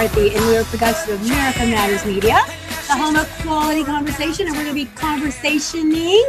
[0.00, 2.40] McCarthy, and we are a production of America Matters Media,
[2.86, 6.24] the home of quality conversation, and we're going to be conversationing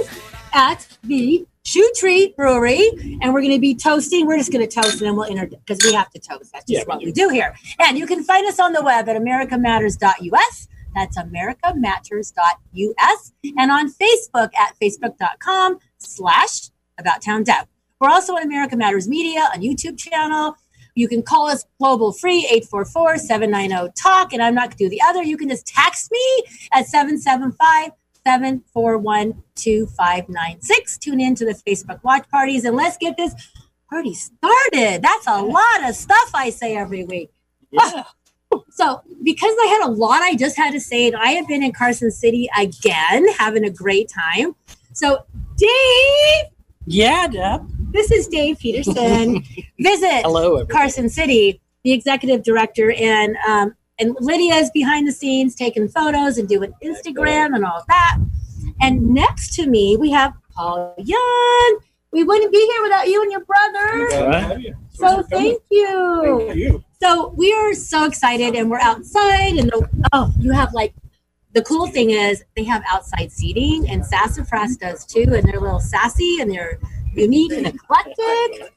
[0.54, 2.90] at the Shoe Tree Brewery,
[3.22, 4.28] and we're going to be toasting.
[4.28, 6.52] We're just going to toast, and then we'll enter because we have to toast.
[6.52, 7.56] That's just Yeah, what we do here.
[7.80, 10.68] And you can find us on the web at americamatters.us.
[10.94, 17.68] That's americamatters.us, and on Facebook at facebook.com slash About Town Dev.
[18.02, 20.58] We're also on America Matters Media on YouTube channel.
[20.96, 24.34] You can call us global free 844 790 talk.
[24.34, 25.24] And I'm not going to do the other.
[25.24, 27.92] You can just text me at 775
[28.26, 30.98] 741 2596.
[30.98, 33.34] Tune in to the Facebook watch parties and let's get this
[33.90, 35.02] party started.
[35.02, 37.32] That's a lot of stuff I say every week.
[37.72, 38.04] Yeah.
[38.72, 41.64] So, because I had a lot I just had to say, and I have been
[41.64, 44.56] in Carson City again, having a great time.
[44.92, 46.52] So, Dave,
[46.86, 47.70] Yeah, Deb.
[47.92, 49.44] This is Dave Peterson.
[49.80, 50.68] Visit Hello, everybody.
[50.68, 56.38] Carson City, the executive director, and um, and Lydia is behind the scenes taking photos
[56.38, 58.18] and doing Instagram and all of that.
[58.82, 61.80] And next to me, we have Paul Young.
[62.12, 64.28] We wouldn't be here without you and your brother.
[64.28, 64.74] Right.
[64.90, 66.84] So thank you.
[67.02, 70.94] So we are so excited, and we're outside, and the, oh, you have like
[71.54, 75.62] the cool thing is they have outside seating, and Sassafras does too, and they're a
[75.62, 76.80] little sassy and they're
[77.14, 78.74] unique and eclectic.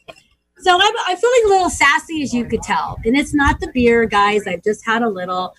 [0.59, 3.71] So I'm, I'm feeling a little sassy, as you could tell, and it's not the
[3.73, 4.47] beer, guys.
[4.47, 5.55] I've just had a little.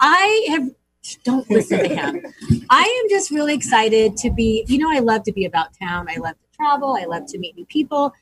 [0.00, 0.70] I have.
[1.24, 2.20] Don't listen to him.
[2.68, 4.64] I am just really excited to be.
[4.66, 6.08] You know, I love to be about town.
[6.10, 6.96] I love to travel.
[7.00, 8.12] I love to meet new people.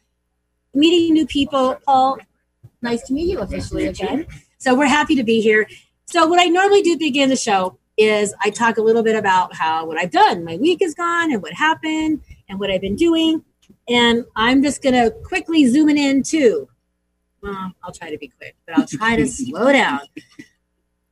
[0.74, 2.18] Meeting new people, Paul.
[2.82, 4.26] Nice to meet you officially again.
[4.58, 5.66] So we're happy to be here.
[6.06, 9.16] So what I normally do to begin the show is I talk a little bit
[9.16, 10.44] about how what I've done.
[10.44, 13.44] My week is gone and what happened and what I've been doing.
[13.88, 16.68] And I'm just gonna quickly zoom it in too.
[17.42, 20.00] Well, I'll try to be quick, but I'll try to slow down.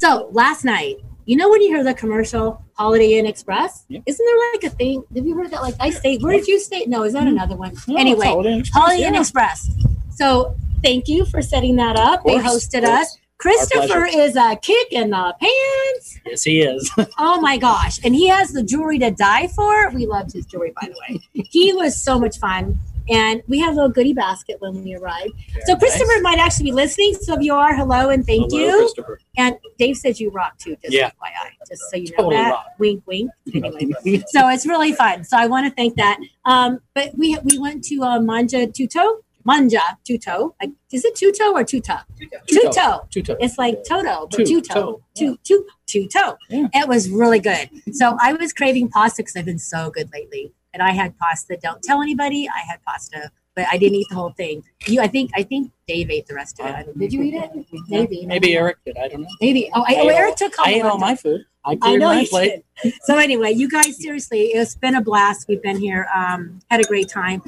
[0.00, 0.96] So last night,
[1.26, 3.84] you know when you hear the commercial Holiday Inn Express?
[3.88, 4.00] Yeah.
[4.06, 5.04] Isn't there like a thing?
[5.14, 5.62] Have you heard that?
[5.62, 6.22] Like I stayed.
[6.22, 6.84] Where did you stay?
[6.86, 7.36] No, is that mm-hmm.
[7.36, 7.74] another one?
[7.86, 9.20] No, anyway, Holiday Inn Express, Holiday Inn yeah.
[9.20, 9.70] Express.
[10.10, 12.24] So thank you for setting that up.
[12.24, 13.18] They hosted us.
[13.42, 16.20] Christopher is a kick in the pants.
[16.24, 16.88] Yes, he is.
[17.18, 17.98] Oh my gosh.
[18.04, 19.90] And he has the jewelry to die for.
[19.90, 21.20] We loved his jewelry, by the way.
[21.50, 22.78] He was so much fun.
[23.08, 25.32] And we have a little goodie basket when we arrived.
[25.66, 27.14] so Christopher might actually be listening.
[27.20, 28.78] So if you are, hello and thank Hello, you.
[28.78, 29.18] Christopher.
[29.36, 31.10] And Dave says you rock too, just Yeah.
[31.10, 32.50] FYI, just so you know Totally that.
[32.50, 32.66] rock.
[32.78, 33.30] Wink, wink.
[33.52, 33.92] Anyway,
[34.28, 35.24] so it's really fun.
[35.24, 36.20] So I want to thank that.
[36.44, 40.54] Um, but we we went to uh, Mangia Tutto, Mangia Tutto.
[40.60, 42.04] Like, is it Tuto or Tuta?
[42.46, 43.06] Tuto.
[43.10, 43.36] Tuto.
[43.40, 44.74] It's like Toto, but Tu- Tuto.
[44.74, 46.36] toe, Tu tu Tuto.
[46.50, 47.68] It was really good.
[47.92, 51.58] So I was craving pasta because I've been so good lately, and I had pasta.
[51.62, 52.48] Don't tell anybody.
[52.48, 54.62] I had pasta, but I didn't eat the whole thing.
[54.86, 56.98] You, I think, I think Dave ate the rest of it.
[56.98, 57.50] Did you eat it?
[57.88, 58.24] Maybe.
[58.26, 58.96] Maybe Eric did.
[58.96, 59.28] I don't know.
[59.40, 59.70] Maybe.
[59.74, 60.54] Oh, I, oh Eric took.
[60.58, 61.44] I ate all my food.
[61.64, 62.64] I I know my you plate.
[62.82, 62.94] did.
[63.04, 65.46] So anyway, you guys seriously, it's been a blast.
[65.48, 67.40] We've been here, um, had a great time.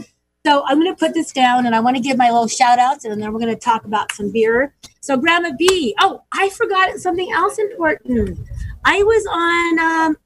[0.47, 2.79] So I'm going to put this down, and I want to give my little shout
[2.79, 4.75] outs, and then we're going to talk about some beer.
[5.01, 5.95] So Grandma B.
[6.01, 8.39] Oh, I forgot something else important.
[8.85, 10.17] I was on um,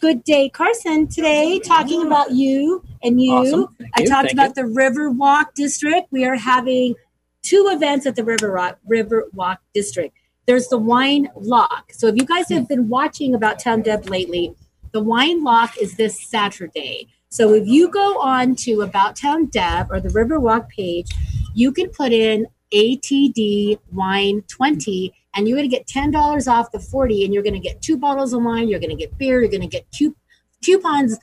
[0.00, 3.34] Good Day Carson today, talking about you and you.
[3.34, 3.76] Awesome.
[3.94, 4.06] I you.
[4.06, 6.10] talked Thank about the River Walk District.
[6.10, 6.94] We are having
[7.42, 10.16] two events at the River Rock River Walk District.
[10.46, 11.92] There's the Wine Lock.
[11.92, 14.54] So if you guys have been watching about Town Deb lately,
[14.92, 17.08] the Wine Lock is this Saturday.
[17.30, 21.10] So if you go on to About Town Deb or the Riverwalk page,
[21.54, 26.80] you can put in ATD Wine 20 and you're going to get $10 off the
[26.80, 29.40] 40 and you're going to get two bottles of wine, you're going to get beer,
[29.40, 30.16] you're going to get coup-
[30.64, 31.18] coupons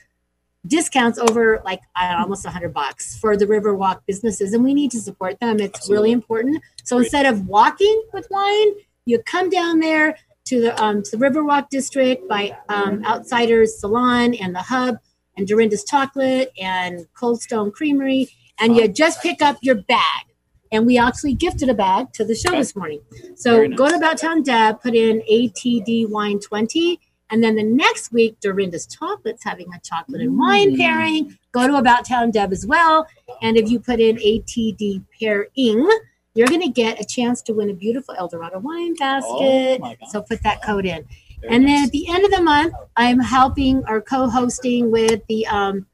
[0.68, 5.00] discounts over like know, almost 100 bucks for the Riverwalk businesses, and we need to
[5.00, 5.60] support them.
[5.60, 5.96] It's Absolutely.
[5.96, 6.64] really important.
[6.84, 7.06] So Great.
[7.06, 8.70] instead of walking with wine,
[9.06, 14.34] you come down there to the um, to the Riverwalk district by um, Outsiders Salon
[14.36, 14.98] and the Hub,
[15.38, 18.30] and Dorinda's Chocolate and Cold Stone Creamery,
[18.60, 20.26] and you just pick up your bag.
[20.72, 22.58] And we actually gifted a bag to the show Okay.
[22.60, 23.02] this morning.
[23.36, 27.00] So Very go to About Town Deb, put in ATD Wine 20.
[27.32, 30.78] And then the next week, Dorinda's Chocolate's having a chocolate and wine Mm.
[30.78, 31.38] pairing.
[31.52, 33.08] Go to About Town Deb as well.
[33.42, 35.88] And if you put in ATD pairing,
[36.34, 39.82] you're going to get a chance to win a beautiful Eldorado wine basket.
[39.84, 41.06] Oh so put that code in.
[41.50, 45.46] And then at the end of the month, I'm helping or co-hosting with the.
[45.48, 45.86] Um,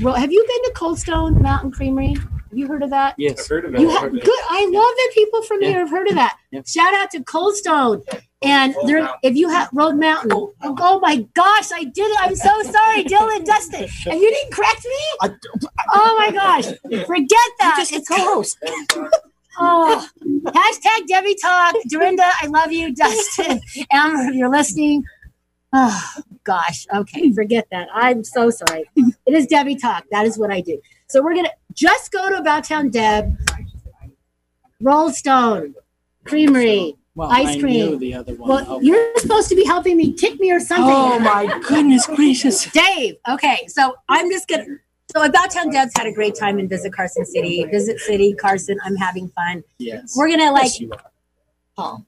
[0.00, 2.14] well, have you been to Cold Stone Mountain Creamery?
[2.14, 3.12] Have you heard of that?
[3.14, 3.48] I've Yes.
[3.48, 3.80] heard of it.
[3.80, 4.28] You I've heard of good.
[4.28, 4.44] it.
[4.48, 5.68] I love that people from Yeah.
[5.70, 6.36] here have heard of that.
[6.52, 6.60] Yeah.
[6.66, 8.02] Shout out to Cold Stone.
[8.42, 9.18] And Road there, Mountain.
[9.22, 12.18] if you have Road Mountain, oh my gosh, I did it.
[12.20, 13.88] I'm so sorry, Dylan, Dustin.
[14.06, 15.30] And you didn't correct me?
[15.94, 16.66] Oh my gosh,
[17.06, 17.86] forget that.
[17.90, 18.58] It's co-host.
[19.58, 20.06] Oh,
[20.46, 21.74] hashtag Debbie Talk.
[21.88, 22.94] Dorinda, I love you.
[22.94, 23.60] Dustin,
[23.92, 25.04] Amber, if you're listening.
[25.72, 26.02] Oh,
[26.44, 26.86] gosh.
[26.94, 27.88] Okay, forget that.
[27.92, 28.84] I'm so sorry.
[28.96, 30.04] It is Debbie Talk.
[30.10, 30.80] That is what I do.
[31.08, 33.36] So we're going to just go to About Town Deb,
[34.80, 35.74] Roll Stone,
[36.24, 36.96] Creamery.
[37.16, 37.90] Well, Ice cream.
[37.90, 38.48] knew the other one.
[38.50, 38.86] Well, Okay.
[38.86, 40.84] you're supposed to be helping me kick me or something.
[40.92, 42.68] Oh my goodness gracious!
[42.72, 43.14] Dave.
[43.30, 44.64] Okay, so I'm just gonna.
[45.14, 47.64] So About Town Deb's had a great time in Visit Carson City.
[47.66, 48.78] Visit City, Carson.
[48.84, 49.62] I'm having fun.
[49.78, 50.14] Yes.
[50.16, 51.10] We're gonna like Yes, you are.
[51.76, 52.06] Paul.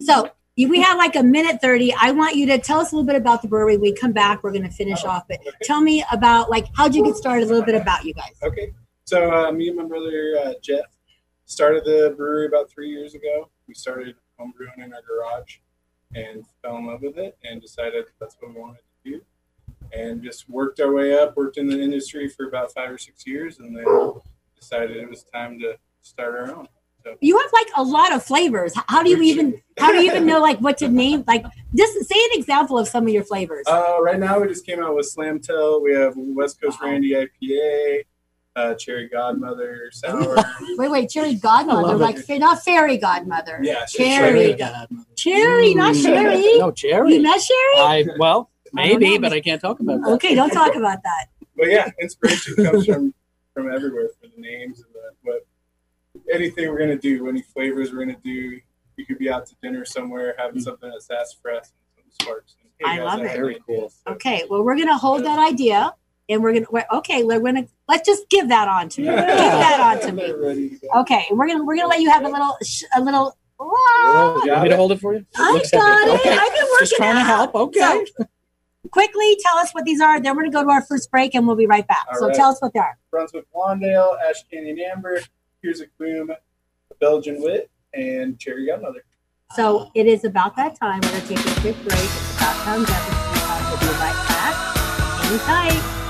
[0.00, 1.94] So if we have like a minute 30.
[2.00, 3.76] I want you to tell us a little bit about the brewery.
[3.76, 7.16] We come back, we're gonna finish off, but tell me about like how'd you get
[7.16, 8.34] started, a little bit about you guys.
[8.42, 8.72] Okay.
[9.04, 10.84] So uh, me and my brother uh, Jeff
[11.46, 13.48] started the brewery about three years ago.
[13.66, 15.56] We started homebrewing in our garage
[16.14, 18.83] and fell in love with it and decided that's what we wanted to.
[19.96, 23.26] And just worked our way up, worked in the industry for about five or six
[23.26, 23.84] years, and then
[24.58, 26.68] decided it was time to start our own.
[27.20, 28.72] You have like a lot of flavors.
[28.88, 31.22] How do you even how do you even know like what to name?
[31.26, 31.44] Like
[31.76, 33.66] just say an example of some of your flavors.
[33.68, 35.82] Uh, right now, we just came out with Slam Tilt.
[35.82, 38.04] We have West Coast Randy IPA,
[38.56, 40.36] uh, Cherry Godmother Sour.
[40.78, 42.24] wait, wait, cherry godmother, like it.
[42.24, 43.60] fa- not fairy godmother.
[43.62, 44.54] yeah, Cherry.
[44.54, 45.04] Godmother.
[45.14, 46.02] Cherry, not Mm.
[46.02, 46.58] Sherry.
[46.58, 47.14] No, cherry.
[47.16, 47.76] You met Sherry?
[47.76, 49.20] I well, I don't maybe, know.
[49.20, 50.10] but I can't talk about that.
[50.12, 51.26] Okay, don't talk about that.
[51.56, 53.14] but yeah, inspiration comes from
[53.54, 55.46] from everywhere for the names and the what
[56.32, 58.60] anything we're gonna do, any flavors we're gonna do.
[58.96, 60.64] You could be out to dinner somewhere having mm.
[60.64, 62.56] something at Sassafras and some sparks.
[62.80, 63.36] And, I guys, love have it.
[63.36, 63.90] Very cool.
[63.90, 65.94] So, Okay, well, we're gonna hold that idea,
[66.28, 67.24] and we're gonna we're, okay.
[67.24, 69.06] We're gonna let's just give that on to me.
[69.08, 70.22] Give that on to me.
[70.22, 71.00] They're ready to go.
[71.00, 73.36] Okay, and we're gonna we're gonna let you have a little sh- a little.
[73.60, 74.78] Oh, you want me to ah!
[74.78, 75.24] hold it for you?
[75.36, 76.20] I Looks got it.
[76.20, 76.30] Okay.
[76.30, 76.76] I've been working.
[76.80, 77.54] Just trying to help.
[77.54, 78.04] Okay.
[78.18, 78.26] So,
[78.90, 80.20] quickly tell us what these are.
[80.20, 82.06] Then we're gonna go to our first break, and we'll be right back.
[82.12, 82.34] All so right.
[82.34, 82.98] tell us what they are.
[83.10, 85.20] Brunswick Blondale, Ash Canyon Amber,
[85.62, 86.30] Here's a Gloom,
[87.00, 89.04] Belgian Wit, and Cherry Godmother.
[89.52, 91.00] So it is about that time.
[91.02, 92.00] We're gonna take a quick break.
[92.00, 92.78] It's about time.
[92.78, 94.76] We'll be right back.
[95.22, 96.03] Hang tight.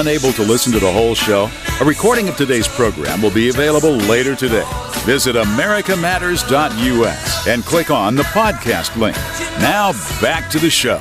[0.00, 1.50] Unable to listen to the whole show?
[1.82, 4.64] A recording of today's program will be available later today.
[5.04, 9.14] Visit americamatters.us and click on the podcast link.
[9.60, 9.92] Now
[10.22, 10.98] back to the show.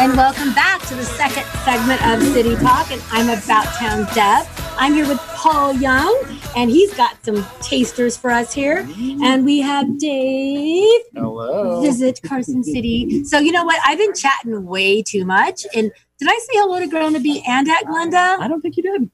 [0.00, 2.90] And welcome back to the second segment of City Talk.
[2.90, 4.44] And I'm about town Deb.
[4.76, 6.20] I'm here with Paul Young,
[6.56, 8.78] and he's got some tasters for us here.
[9.22, 11.80] And we have Dave Hello.
[11.80, 13.22] visit Carson City.
[13.22, 13.78] So you know what?
[13.86, 15.64] I've been chatting way too much.
[15.76, 18.38] And did I say hello to Grandma B and at Glenda?
[18.38, 19.10] I don't think you did.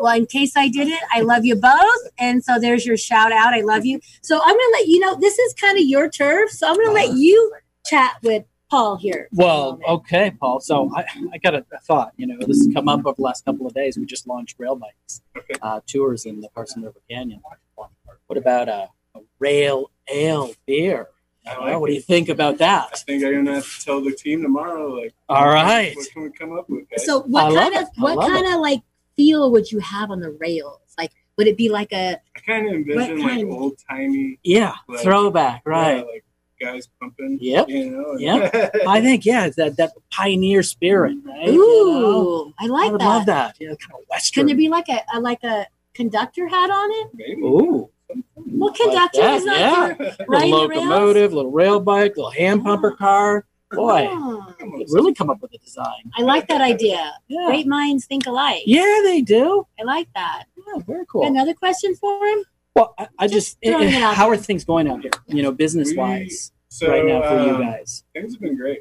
[0.00, 2.08] Well, in case I didn't, I love you both.
[2.18, 3.52] And so there's your shout out.
[3.52, 4.00] I love you.
[4.22, 6.50] So I'm gonna let you know this is kind of your turf.
[6.50, 7.52] So I'm gonna let you
[7.84, 9.28] chat with Paul here.
[9.32, 10.60] Well, okay, Paul.
[10.60, 12.12] So I, I got a, a thought.
[12.16, 13.98] You know, this has come up over the last couple of days.
[13.98, 15.20] We just launched rail bikes
[15.60, 17.42] uh, tours in the Carson River Canyon.
[17.74, 21.08] What about a, a rail ale beer?
[21.50, 22.88] I like what do you think about that?
[22.92, 24.88] I think I'm gonna have to tell the team tomorrow.
[24.94, 25.94] Like, All right.
[25.96, 26.88] what can we come up with?
[26.90, 27.04] Guys?
[27.06, 27.88] So what I kind of it.
[27.96, 28.80] What love kind of like
[29.16, 30.80] feel would you have on the rails?
[30.98, 35.00] Like would it be like a I kind of envision like old timey, Yeah, Like-
[35.02, 36.06] throwback, right?
[36.06, 36.24] like
[36.60, 37.38] guys pumping.
[37.40, 37.68] Yep.
[37.70, 38.16] You know.
[38.18, 38.74] Yep.
[38.86, 41.48] I think yeah, it's that that pioneer spirit, right?
[41.48, 42.52] ooh, You know?
[42.58, 43.06] I like I would that.
[43.06, 43.56] love that.
[43.58, 44.42] Yeah, kind of western.
[44.42, 47.08] Can there be like a, a like a conductor hat on it?
[47.14, 47.40] Maybe.
[47.42, 47.88] Ooh,
[48.36, 49.94] Well, conductor is not yeah.
[49.98, 50.08] there.
[50.10, 50.84] little Riding rails?
[50.84, 53.46] locomotive, little rail bike, little hand pumper car.
[53.72, 56.10] Boy, Oh, you really come up with a design.
[56.18, 57.12] I like that idea.
[57.28, 58.62] Yeah, Great minds think alike.
[58.66, 59.64] yeah, they do.
[59.78, 60.44] I like that.
[60.56, 61.24] Yeah, very cool.
[61.24, 62.44] Another question for him?
[62.74, 65.12] Well, I, I just, Just throwing it how are things going out here?
[65.28, 68.02] You know, business wise, So right now for you um, guys.
[68.12, 68.80] things have been great.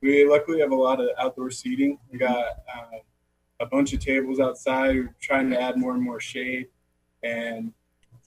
[0.00, 1.98] We luckily have a lot of outdoor seating.
[2.12, 2.98] We got uh,
[3.58, 4.94] a bunch of tables outside.
[4.94, 6.68] We're trying to add more and more shade.
[7.24, 7.72] And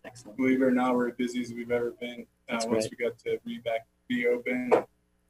[0.06, 0.38] Excellent.
[0.38, 2.26] believe it or not, we're as busy as we've ever been.
[2.50, 4.72] Uh, once we got to be back, be open,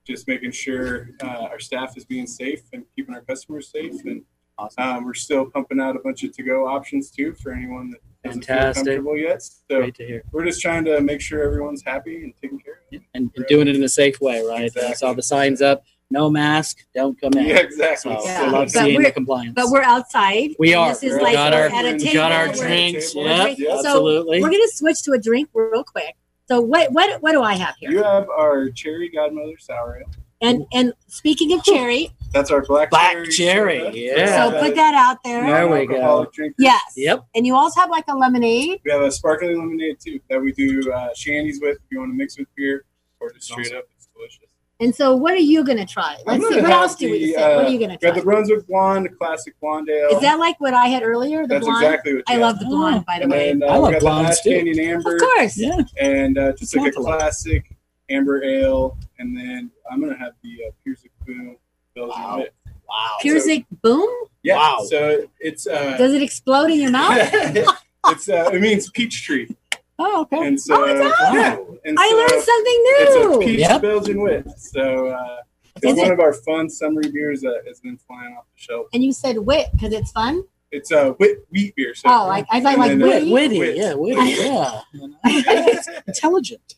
[0.06, 4.04] just making sure uh, our staff is being safe and keeping our customers safe.
[4.06, 4.24] And
[4.58, 4.84] Awesome.
[4.84, 8.46] um, we're still pumping out a bunch of to-go options too for anyone that doesn't
[8.46, 8.86] Fantastic.
[8.86, 9.42] feel comfortable yet.
[9.42, 10.24] So Great to hear.
[10.32, 13.02] we're just trying to make sure everyone's happy and taken care of.
[13.16, 14.62] And, and doing it in a safe way, right?
[14.62, 14.94] I Exactly.
[14.96, 15.84] saw the signs up.
[16.14, 17.48] No mask, don't come in.
[17.48, 18.16] Yeah, exactly.
[18.20, 18.42] So Yeah.
[18.44, 19.54] I love But seeing we're- the compliance.
[19.56, 20.52] But we're outside.
[20.60, 20.90] We and are.
[20.90, 22.14] This is We like got our- at a we table.
[22.14, 23.16] got our drinks.
[23.16, 23.66] We're Yep, drinking.
[23.66, 24.42] So, absolutely.
[24.42, 26.16] We're gonna switch to a drink real quick.
[26.48, 27.90] So what what what do I have here?
[27.92, 30.12] You have our cherry godmother sour ale.
[30.42, 33.80] And and speaking of cherry, That's our black, Black cherry.
[33.80, 34.50] cherry, yeah.
[34.52, 35.46] so put that out there.
[35.46, 35.94] There we go.
[35.94, 36.56] Non-alcoholic drink.
[36.60, 36.82] Yes.
[36.98, 37.24] Yep.
[37.34, 38.82] And you also have like a lemonade.
[38.84, 42.12] We have a sparkling lemonade too that we do uh, shandies with if you want
[42.12, 42.86] to mix with beer
[43.22, 43.86] or just straight up.
[43.96, 44.50] It's delicious.
[44.84, 46.18] And so what are you gonna try?
[46.26, 46.56] Let's see.
[46.56, 47.42] What have else do we the, say?
[47.56, 48.20] what uh, are you gonna We have try?
[48.20, 50.10] the Brunswick Blonde, the classic blonde ale.
[50.10, 51.44] Is that like what I had earlier?
[51.44, 51.84] The That's blonde?
[51.86, 52.42] exactly what I have.
[52.42, 53.54] love the blonde, by the And way.
[53.54, 54.56] then uh, I love blonde got the too.
[54.58, 55.58] Canyon Amber Of course.
[55.58, 55.80] Yeah.
[56.02, 57.20] and uh, just like a It's not a lot.
[57.20, 57.76] classic
[58.10, 58.98] amber ale.
[59.20, 61.56] And then I'm gonna have the uh, Pierce Boom
[61.96, 62.38] Belgian Wow.
[62.40, 62.54] Wit.
[62.90, 63.18] Wow.
[63.24, 64.10] Piersic boom?
[64.44, 64.58] Yeah.
[64.58, 64.86] Wow.
[64.88, 67.18] So it's uh, Does it explode in your mouth?
[68.08, 69.56] it's uh, it means peach tree.
[70.06, 70.48] Oh, okay.
[70.48, 71.14] And so Oh, it does?
[71.34, 71.58] yeah.
[71.86, 72.96] And I so learned something new.
[73.00, 73.40] It's a new.
[73.46, 73.82] peach Yep.
[73.82, 74.48] Belgian wit.
[74.58, 75.38] So uh,
[75.78, 78.62] it's Is one it- of our fun summery beers that has been flying off the
[78.62, 78.88] shelf.
[78.94, 80.44] And you said wit because it's fun.
[80.72, 81.94] It's a uh, wit wheat beer.
[81.96, 83.32] So Oh, I, I thought like Wit, witty.
[83.32, 83.78] witty, Wit.
[83.78, 84.82] yeah, witty, yeah.
[84.94, 85.16] You
[86.08, 86.76] Intelligent.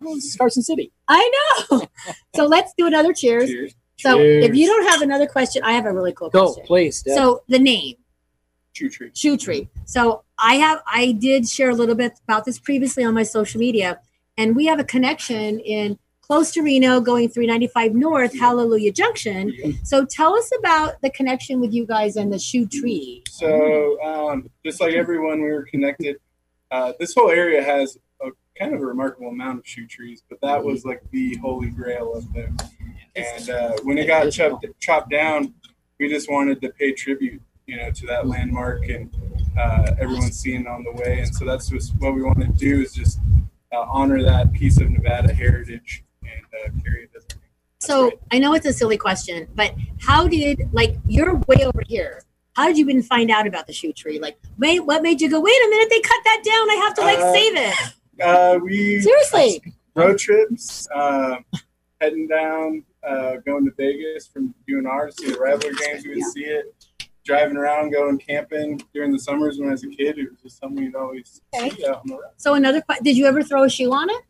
[0.00, 0.92] It's Carson City.
[1.08, 1.30] I
[1.70, 1.82] know.
[2.36, 3.50] so let's do another cheers.
[3.50, 3.74] Cheers.
[3.98, 6.64] So if you don't have another question, I have a really cool Go, question.
[6.66, 7.02] please.
[7.02, 7.14] Deb.
[7.16, 7.96] So the name.
[8.72, 9.10] Chew tree.
[9.14, 9.68] Shoe Tree.
[9.84, 13.60] So I have I did share a little bit about this previously on my social
[13.60, 14.00] media,
[14.38, 19.52] and we have a connection in close to Reno, going 395 North, Hallelujah Junction.
[19.84, 23.22] So tell us about the connection with you guys and the Shoe Tree.
[23.28, 26.16] So um, just like everyone, we were connected.
[26.70, 30.40] Uh, this whole area has a kind of a remarkable amount of shoe trees, but
[30.40, 32.56] that was like the holy grail of them.
[33.14, 35.52] And uh, when it got chopped, chopped down,
[36.00, 39.10] we just wanted to pay tribute, you know, to that landmark and
[39.58, 41.20] uh, everyone's seeing on the way.
[41.20, 43.18] And so that's just what we want to do is just
[43.72, 47.24] uh, honor that piece of Nevada heritage and uh, carry it as
[47.78, 52.22] So I know it's a silly question, but how did like you're way over here?
[52.56, 54.18] How did you even find out about the shoe tree?
[54.18, 55.40] Like, wait, what made you go?
[55.40, 56.70] Wait a minute, they cut that down.
[56.70, 57.94] I have to like Uh, save it.
[58.22, 59.62] Uh, we Seriously,
[59.94, 61.42] road trips, um,
[62.02, 66.04] heading down, uh, going to Vegas from UNR to see the Rattler games.
[66.04, 66.24] We would Yeah.
[66.34, 66.81] see it.
[67.24, 70.18] Driving around, going camping during the summers when I was a kid.
[70.18, 71.70] It was just something you'd always Okay.
[71.70, 72.22] see out on the road.
[72.36, 72.80] so another.
[72.80, 74.22] que- Did you ever throw a shoe on it?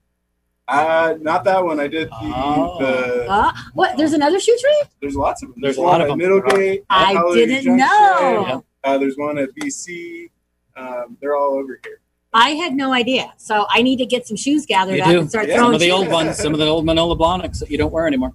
[0.68, 1.80] Uh, not that one.
[1.80, 2.78] I did the, Oh.
[2.80, 3.96] the Uh, what?
[3.96, 4.82] There's another shoe tree?
[5.00, 5.58] there's lots of them.
[5.62, 6.20] There's a lot of at them.
[6.20, 6.84] Middlegate.
[6.90, 7.76] I Hallelujah didn't Junction.
[7.78, 8.46] know.
[8.46, 8.61] Yeah.
[8.84, 10.30] Uh, there's one at BC.
[10.76, 12.00] Um, they're all over here.
[12.34, 13.32] I had no idea.
[13.38, 15.18] So I need to get some shoes gathered You up do.
[15.20, 15.56] and start Yeah.
[15.56, 15.94] throwing Some of the shoes.
[15.94, 18.32] old ones, some of the old Manolo Blahniks that you don't wear anymore.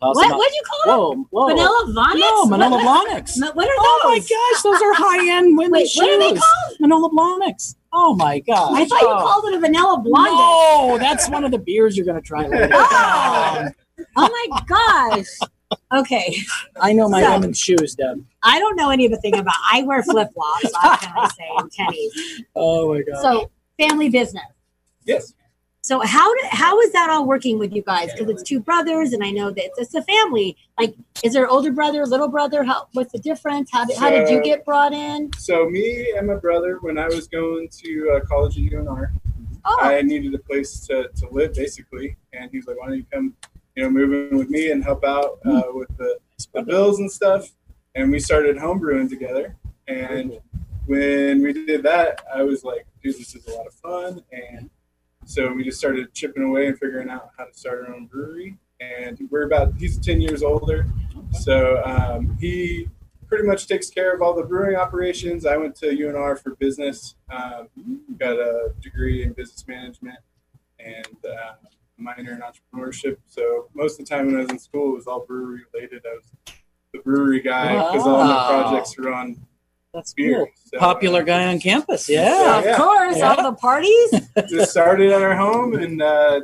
[0.00, 0.28] Toss What?
[0.28, 0.38] them.
[0.38, 1.26] What'd you call them?
[1.30, 1.48] Whoa, whoa.
[1.48, 2.18] Vanilla Vonics?
[2.20, 3.38] No, Manila What- Blahniks.
[3.38, 5.96] Ma- What are Oh my gosh, those are high-end women's Wait, shoes.
[5.98, 6.80] what are they called?
[6.80, 7.74] Manolo Blahniks.
[7.92, 8.70] Oh my gosh.
[8.72, 9.18] I thought you Oh.
[9.20, 10.30] called it a vanilla blonde.
[10.32, 12.70] No, that's one of the beers you're going to try later.
[12.72, 13.68] Oh.
[14.16, 15.26] Oh my gosh.
[15.92, 16.34] Okay.
[16.80, 18.24] I know my So- women's shoes, Deb.
[18.42, 22.44] I don't know anything about I wear flip flops, I can I say, and tennies.
[22.56, 23.20] Oh my god.
[23.22, 24.44] So family business.
[25.04, 25.34] Yes.
[25.90, 28.12] So how how is that all working with you guys?
[28.12, 30.56] Because it's two brothers, and I know that it's, it's a family.
[30.78, 30.94] Like,
[31.24, 32.62] is there older brother, little brother?
[32.62, 33.70] How what's the difference?
[33.72, 35.32] How did how did you get brought in?
[35.36, 39.10] So me and my brother, when I was going to uh, college at UNR,
[39.64, 42.96] Oh, I needed a place to, to live basically, and he was like, "Why don't
[42.98, 43.34] you come,
[43.74, 46.18] you know, move in with me and help out uh, with the,
[46.54, 47.50] the bills and stuff?"
[47.96, 49.56] And we started homebrewing together.
[49.88, 50.38] And
[50.86, 54.70] when we did that, I was like, "Dude, this is a lot of fun." And
[55.24, 58.56] so we just started chipping away and figuring out how to start our own brewery.
[58.80, 60.86] And we're about he's ten years older,
[61.32, 62.88] so um, he
[63.28, 65.46] pretty much takes care of all the brewing operations.
[65.46, 67.68] I went to UNR for business, um,
[68.18, 70.18] got a degree in business management
[70.80, 71.52] and uh,
[71.96, 73.18] minor in entrepreneurship.
[73.26, 76.02] So most of the time when I was in school, it was all brewery related.
[76.04, 76.54] I was
[76.92, 79.40] the brewery guy because all my projects were on
[79.92, 80.36] That's beer.
[80.38, 80.46] cool.
[80.72, 82.08] So, Popular uh, guy on campus.
[82.08, 82.58] Yeah.
[82.58, 82.76] of yeah.
[82.76, 83.34] course, Yeah.
[83.34, 84.10] all the parties.
[84.48, 86.40] just started at our home and uh,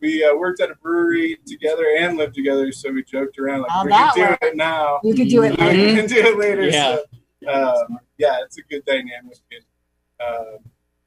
[0.00, 2.72] we uh, worked at a brewery together and lived together.
[2.72, 4.38] So we joked around like How'd we can do work?
[4.42, 5.00] it now.
[5.04, 5.78] You could do it We later.
[5.78, 5.96] Mhm.
[5.96, 6.68] can do it later.
[6.68, 6.96] Yeah.
[7.44, 9.38] So, um, yeah, it's a good dynamic.
[9.52, 10.58] And, um,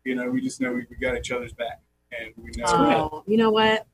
[0.06, 1.82] you know, we just know we, we got each other's back,
[2.18, 2.66] and we know.
[2.68, 3.86] Oh, you know what?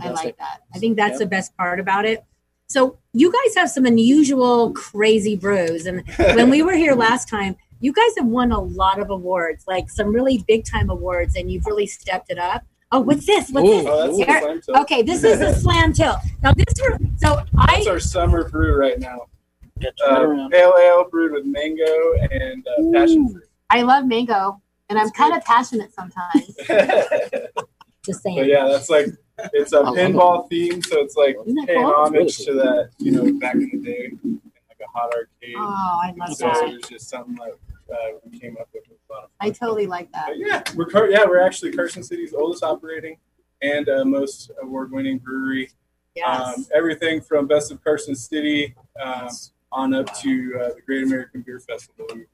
[0.00, 0.62] I like that.
[0.74, 1.18] I think that's Yeah.
[1.20, 2.22] the best part about it.
[2.68, 7.56] So you guys have some unusual, crazy brews, and when we were here last time,
[7.80, 11.50] you guys have won a lot of awards, like some really big time awards, and
[11.50, 12.64] you've really stepped it up.
[12.92, 13.50] Oh, what's this?
[13.50, 13.82] What's Ooh.
[13.82, 13.86] this?
[13.88, 14.82] Oh, that's the slam.
[14.82, 16.18] Okay, this is the slam tilt.
[16.42, 19.26] Now this were so I That's our summer brew right now.
[19.78, 23.44] Yeah, turn Uh, pale ale brewed with mango and uh, passion fruit.
[23.70, 26.56] I love mango, and I'm kind of passionate sometimes.
[28.04, 28.48] Just saying.
[28.48, 29.06] yeah, that's like
[29.52, 31.94] it's a pinball theme, so it's like Isn't paying cool?
[31.94, 35.54] homage It's to that, you know, back in the day, in like a hot arcade.
[35.56, 36.68] Oh, I love so that.
[36.68, 38.84] it was just something that uh, we came up with.
[38.88, 40.28] with a lot of I totally like that.
[40.28, 43.18] But yeah, we're Car- yeah we're actually Carson City's oldest operating
[43.62, 45.70] and uh, most award-winning brewery.
[46.14, 46.56] Yes.
[46.58, 49.28] Um, everything from Best of Carson City um,
[49.70, 52.06] on up to uh, the Great American Beer Festival.
[52.14, 52.24] We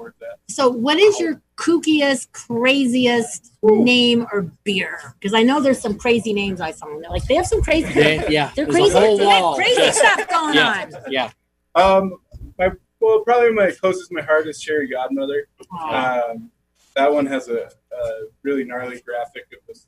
[0.00, 0.54] award, won awards at.
[0.54, 4.98] So, what is your kookiest, craziest name or beer?
[5.18, 6.86] Because I know there's some crazy names I saw.
[6.86, 7.92] Like they have some crazy.
[7.92, 8.96] They- yeah, They're there's crazy.
[8.96, 10.88] a whole They have crazy stuff going Yeah.
[10.94, 11.12] on.
[11.12, 11.30] Yeah,
[11.74, 12.16] Um,
[12.58, 15.46] my well, probably my closest to my heart is Cherry Godmother.
[15.72, 16.30] Aw.
[16.32, 16.50] Um,
[16.96, 18.10] that one has a, a
[18.42, 19.86] really gnarly graphic of this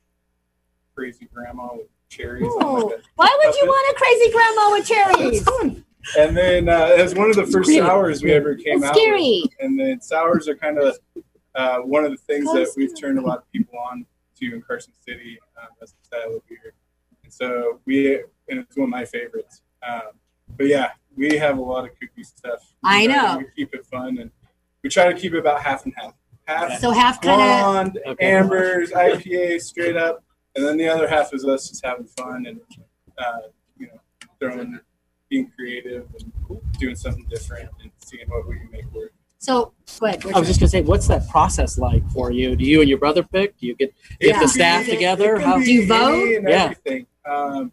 [0.94, 2.44] crazy grandma with cherries.
[2.44, 5.82] on like why would you want a crazy grandma with cherries?
[6.16, 7.80] A- and then uh, it was one of the first Really?
[7.86, 8.94] sours we ever came It's out.
[8.96, 9.50] with.
[9.60, 10.96] and then sours are kind of
[11.54, 14.06] uh, one of the things that we've turned a lot of people on
[14.40, 16.74] to in Carson City um, as a style of beer.
[17.24, 18.14] And so we,
[18.48, 19.62] and it's one of my favorites.
[19.86, 20.00] Um,
[20.56, 22.60] but yeah, we have a lot of cookie stuff.
[22.82, 23.40] I We try know.
[23.40, 24.30] to keep it fun, and
[24.82, 26.14] we try to keep it about half and half.
[26.46, 27.46] Half So half kind of.
[27.46, 28.26] blonde, Okay.
[28.32, 30.24] ambers, IPA, straight up,
[30.56, 32.60] and then the other half is us just having fun and
[33.18, 33.38] uh,
[33.78, 34.00] you know
[34.40, 34.80] throwing,
[35.32, 36.30] being creative and
[36.78, 39.14] doing something different and seeing what we can make work.
[39.38, 40.24] So go ahead.
[40.26, 42.54] I was just gonna say, what's that process like for you?
[42.54, 43.56] Do you and your brother pick?
[43.58, 44.40] Do you get get Yeah.
[44.40, 45.38] the staff together?
[45.40, 45.58] How?
[45.58, 46.28] Do you vote?
[46.36, 46.64] And Yeah.
[46.64, 47.06] everything.
[47.24, 47.72] Um,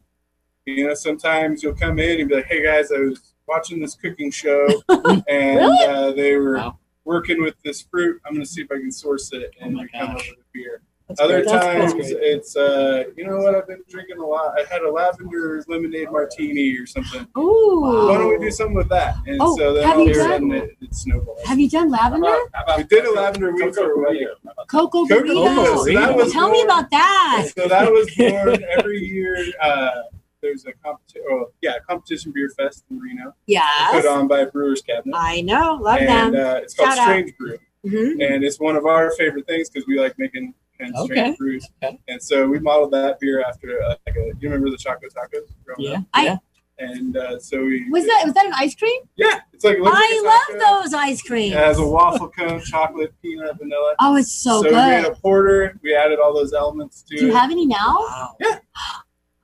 [0.65, 3.95] you know, sometimes you'll come in and be like, "Hey guys, I was watching this
[3.95, 4.67] cooking show,
[5.27, 5.85] and Really?
[5.85, 6.79] uh, they were Wow.
[7.03, 8.21] working with this fruit.
[8.25, 10.15] I'm going to see if I can source it and Oh my we come up
[10.17, 11.51] with a beer." That's Other great.
[11.51, 13.55] Times it's, uh, you know what?
[13.55, 14.53] I've been drinking a lot.
[14.59, 17.27] I had a lavender lemonade martini or something.
[17.35, 17.81] Ooh.
[18.07, 19.15] Why don't we do something with that?
[19.25, 21.41] And Oh, so then have all you of a done- sudden it, it snowballs.
[21.45, 22.31] Have you done lavender?
[22.77, 24.27] we did a lavender weed for a wedding.
[24.67, 25.77] Cocoa Cocoa burrito.
[25.83, 25.93] burrito.
[25.95, 27.47] That was Tell me about that.
[27.57, 29.35] So that was born every year.
[29.59, 29.89] Uh,
[30.43, 31.23] there's a competition.
[31.31, 33.63] Oh, yeah, competition beer fest in Reno, Yeah.
[33.91, 35.79] put on by Brewers Cabinet, I know.
[35.81, 36.45] Love and them.
[36.45, 37.03] uh, it's called out.
[37.03, 40.95] Strange Brew, hmm and it's one of our favorite things because we like making kind
[40.95, 41.87] of strange Okay.
[41.87, 41.99] Okay.
[42.07, 44.19] And so we modeled that beer after uh, like a.
[44.39, 45.47] You remember the Choco Tacos?
[45.65, 46.03] growing Yeah, up?
[46.13, 46.37] I- yeah.
[46.81, 49.01] And uh, so we Was that was that an ice cream?
[49.17, 50.63] Yeah, it's like I like taco.
[50.63, 51.51] love those ice creams.
[51.53, 53.95] It has a waffle cone, chocolate, peanut, vanilla.
[53.99, 54.71] Oh, it's so, good.
[54.71, 55.77] So we made a porter.
[55.83, 57.35] We added all those elements to Do you it.
[57.35, 57.97] have any now?
[57.99, 58.35] Wow.
[58.41, 58.59] I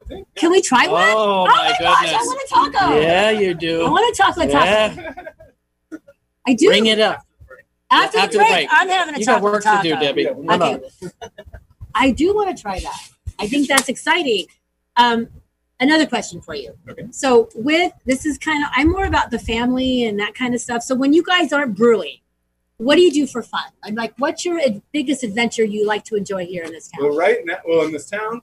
[0.08, 0.28] think.
[0.36, 1.04] Can we try one?
[1.10, 2.26] Oh, Oh my gosh, I goodness.
[2.26, 3.00] want a taco.
[3.02, 3.86] Yeah, you do.
[3.86, 5.02] I want a chocolate taco.
[5.02, 6.00] Yeah.
[6.48, 6.68] I do.
[6.68, 7.25] Bring it up.
[8.04, 8.68] After, after the the break, break.
[8.72, 9.84] I'm having a You got work taco.
[9.84, 10.24] to do, Debbie.
[10.24, 10.82] Yeah, Okay.
[11.94, 13.10] I do want to try that.
[13.40, 14.46] I think that's exciting.
[14.98, 15.28] Um,
[15.80, 16.78] another question for you.
[16.90, 17.08] Okay.
[17.12, 20.62] So with this is kind of I'm more about the family and that kind of
[20.62, 20.84] stuff.
[20.84, 22.18] So when you guys aren't brewing,
[22.78, 23.64] what do you do for fun?
[23.84, 27.06] I'm like, what's your ad- biggest adventure you like to enjoy here in this town?
[27.08, 28.42] Well, right now, well, in this town,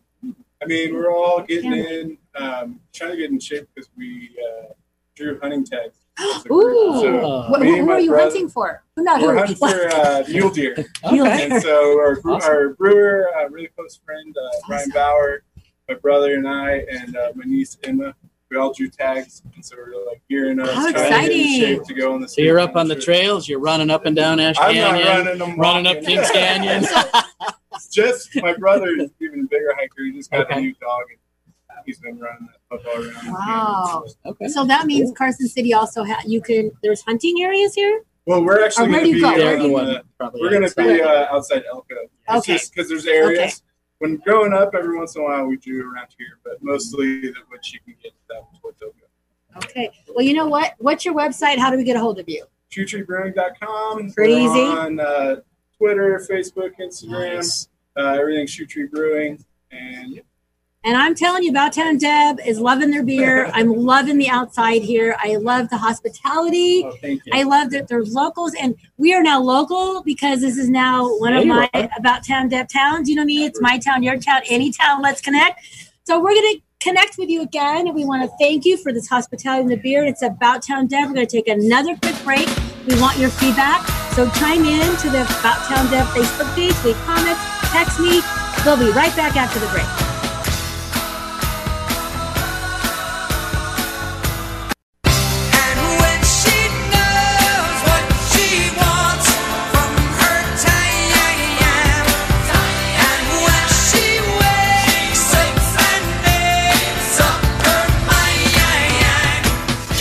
[0.63, 1.89] I mean, we're all getting Yeah.
[1.91, 4.73] in, um, trying to get in shape because we uh,
[5.15, 5.99] drew hunting tags.
[6.19, 7.01] As a Ooh.
[7.01, 7.51] So.
[7.51, 8.83] What, who who are you brother- hunting for?
[8.97, 9.39] Not we're who.
[9.39, 10.75] hunting for uh, mule deer.
[11.05, 11.49] Okay.
[11.51, 12.51] And so our, bre- Awesome.
[12.51, 15.43] our brewer, a really close friend, uh, Ryan Bauer,
[15.89, 18.15] my brother and I, and uh, my niece Emma,
[18.51, 19.43] we all drew tags.
[19.55, 21.61] And so we're like gearing up, How trying to exciting.
[21.61, 23.05] shape to go on the So you're up on the trip.
[23.05, 23.49] trails.
[23.49, 25.43] You're running up and down Ash I'm not Canyon, running.
[25.43, 26.17] I'm running up walking.
[26.17, 26.85] Kings Canyon.
[27.75, 30.05] It's just my brother is even a bigger hiker.
[30.05, 30.59] He just got Okay.
[30.59, 31.19] a new dog, and
[31.87, 33.33] he's been running that football around.
[33.33, 34.05] Wow.
[34.27, 34.49] okay.
[34.49, 36.71] So that means Carson City also ha- you can.
[36.83, 38.03] There's hunting areas here.
[38.27, 39.37] Well, we're actually where going do to you be.
[39.41, 39.43] go?
[39.43, 39.93] uh, Where They're do the you- on one.
[39.95, 41.95] the- Probably we're going to be uh, outside Elko.
[42.29, 42.53] It's Okay.
[42.55, 43.39] just because there's areas.
[43.41, 43.53] Okay.
[43.99, 47.35] When growing up, every once in a while we drew around here, but mostly the,
[47.49, 48.97] what you can get down towards Elko.
[49.65, 49.91] Okay.
[50.15, 50.75] Well, you know what?
[50.79, 51.59] What's your website?
[51.59, 52.45] How do we get a hold of you?
[52.71, 54.13] ShoeTreeBrewing.com.
[54.13, 54.61] Pretty We're easy.
[54.61, 55.37] On uh,
[55.77, 57.69] Twitter, Facebook, Instagram, Nice.
[57.97, 59.45] uh, everything Shoe Tree Brewing.
[59.71, 60.21] And
[60.85, 63.47] And I'm telling you, About Town Deb is loving their beer.
[63.55, 65.17] I'm loving the outside here.
[65.21, 66.83] I love the hospitality.
[66.85, 67.19] oh.
[67.33, 71.35] I love that there's locals, and we are now local because this is now one
[71.35, 71.71] of my.
[71.97, 73.09] About Town Deb towns.
[73.09, 75.03] You know me, it's my town, your town, any town.
[75.03, 75.65] Let's connect.
[76.05, 79.09] So we're gonna connect with you again, and we want to thank you for this
[79.09, 80.05] hospitality and the beer.
[80.05, 81.07] It's About Town Deb.
[81.09, 82.49] We're gonna take another quick break.
[82.89, 83.87] We want your feedback.
[84.15, 87.41] So chime in to the About Town Deb Facebook page, leave comments,
[87.71, 88.21] text me.
[88.65, 90.02] We'll be right back after the break.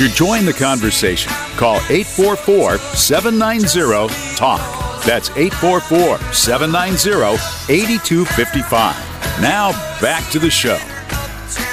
[0.02, 4.60] To join the conversation, call 844 790 TALK.
[5.06, 7.38] That's 844 790
[7.72, 8.96] 8255.
[9.44, 10.80] Now back to the show.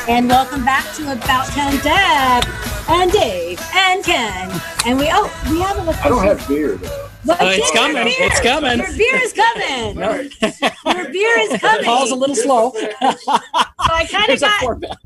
[0.06, 2.44] And welcome back to About Town Deb
[2.90, 4.60] and Dave and Ken.
[4.84, 7.08] And we oh we have a I don't have beer though.
[7.24, 8.04] But Uh, it's coming.
[8.04, 8.76] beer- It's coming.
[8.76, 9.96] Your beer is coming.
[10.98, 11.84] Your beer is coming.
[11.86, 12.72] Paul's a little slow.
[12.74, 12.84] So
[13.94, 14.98] I kind of got four pack.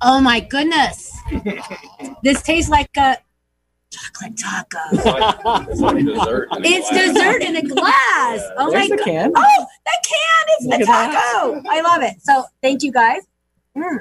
[0.05, 1.13] Oh my goodness,
[2.25, 3.17] this tastes like a
[3.91, 4.79] chocolate taco.
[4.91, 6.49] It's like, it's like dessert.
[6.53, 7.15] in a It's glass.
[7.15, 8.41] dessert in a glass.
[8.41, 8.55] Yeah.
[8.59, 9.05] Oh my There's the god.
[9.05, 9.33] can.
[9.37, 10.45] Oh, the can!
[10.49, 11.33] It's Look the at that.
[11.33, 11.63] taco.
[11.71, 12.15] I love it.
[12.21, 13.23] So thank you guys.
[13.77, 14.01] Mm.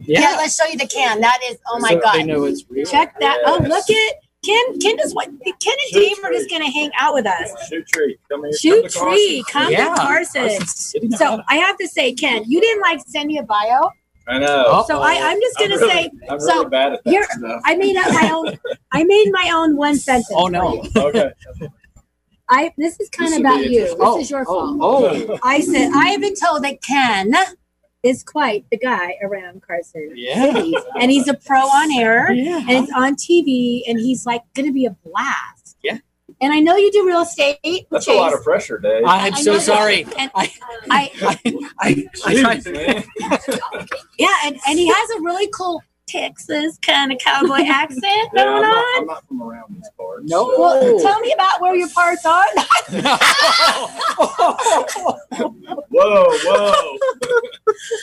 [0.00, 0.20] I guess we can show.
[0.20, 0.20] Yeah.
[0.20, 0.36] Yeah.
[0.36, 1.20] let's show you the can.
[1.20, 1.58] That is.
[1.68, 2.14] Oh my So god.
[2.14, 2.86] They know it's real.
[2.86, 3.38] Check that.
[3.46, 4.78] Oh, look at Ken.
[4.80, 5.26] Ken just what?
[5.26, 7.68] Ken and Shoot Dave are just gonna hang out with us.
[7.68, 8.18] Shoot tree.
[8.30, 8.52] Come here.
[8.54, 9.44] Shoot come tree.
[9.50, 9.94] Come Yeah.
[9.94, 10.66] to Carson.
[11.16, 11.42] So.
[11.48, 13.90] I have to say, Ken, you didn't like send me a bio.
[14.28, 14.64] I know.
[14.68, 14.84] Oh.
[14.86, 17.26] So I, I'm just I'm gonna really, say, I'm so really bad at that here-
[17.30, 17.62] stuff.
[17.64, 18.58] I made up my own.
[18.92, 20.30] I made my own one sentence.
[20.32, 20.84] Oh no.
[20.96, 21.32] Okay.
[22.52, 23.80] I this is kind This of about you.
[23.80, 24.20] This interesting.
[24.22, 24.78] is your oh, fault.
[24.80, 25.38] Oh, oh.
[25.42, 27.32] I said I have been told that Ken
[28.02, 30.52] is quite the guy around Carson Yeah.
[30.52, 32.58] City, and he's a pro on air, Yeah.
[32.58, 35.76] and it's on TV, and he's like going to be a blast.
[35.82, 35.98] Yeah.
[36.40, 37.58] And I know you do real estate.
[37.90, 38.14] That's Chase.
[38.14, 39.04] a lot of pressure, Dave.
[39.04, 40.06] I'm I so know sorry.
[40.18, 40.50] And I,
[40.90, 41.94] I, I, I,
[42.40, 43.04] tried Jeez, man.
[44.18, 48.48] yeah, and, and he has a really cool Texas kind of cowboy accent Yeah, going
[48.56, 49.00] I'm, not, on.
[49.02, 50.24] I'm not from around these parts.
[50.30, 50.50] No.
[50.54, 52.44] so- Well, tell me about where your parts are.
[55.90, 56.98] Whoa, whoa.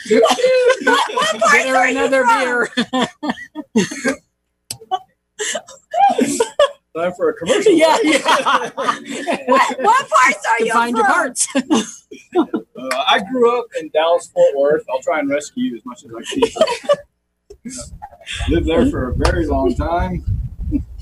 [0.10, 2.68] what, what Get her another beer.
[6.96, 7.72] Time for a commercial.
[7.74, 8.20] yeah, yeah.
[9.48, 11.06] What, what parts are To you find from?
[11.06, 11.48] your parts.
[11.56, 14.84] Uh, I grew up in Dallas Fort Worth.
[14.90, 16.98] I'll try and rescue you as much as I can.
[18.50, 20.24] Lived there for a very long time.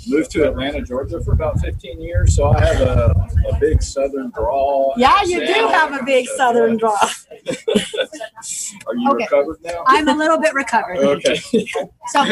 [0.08, 4.30] Moved to Atlanta, Georgia for about 15 years, so I have a, a big southern
[4.30, 4.94] drawl.
[4.96, 6.92] Yeah, you do have a big southern draw.
[8.88, 9.24] Are you Okay.
[9.24, 9.84] recovered now?
[9.88, 10.98] I'm a little bit recovered.
[11.00, 11.40] okay.
[12.10, 12.24] So,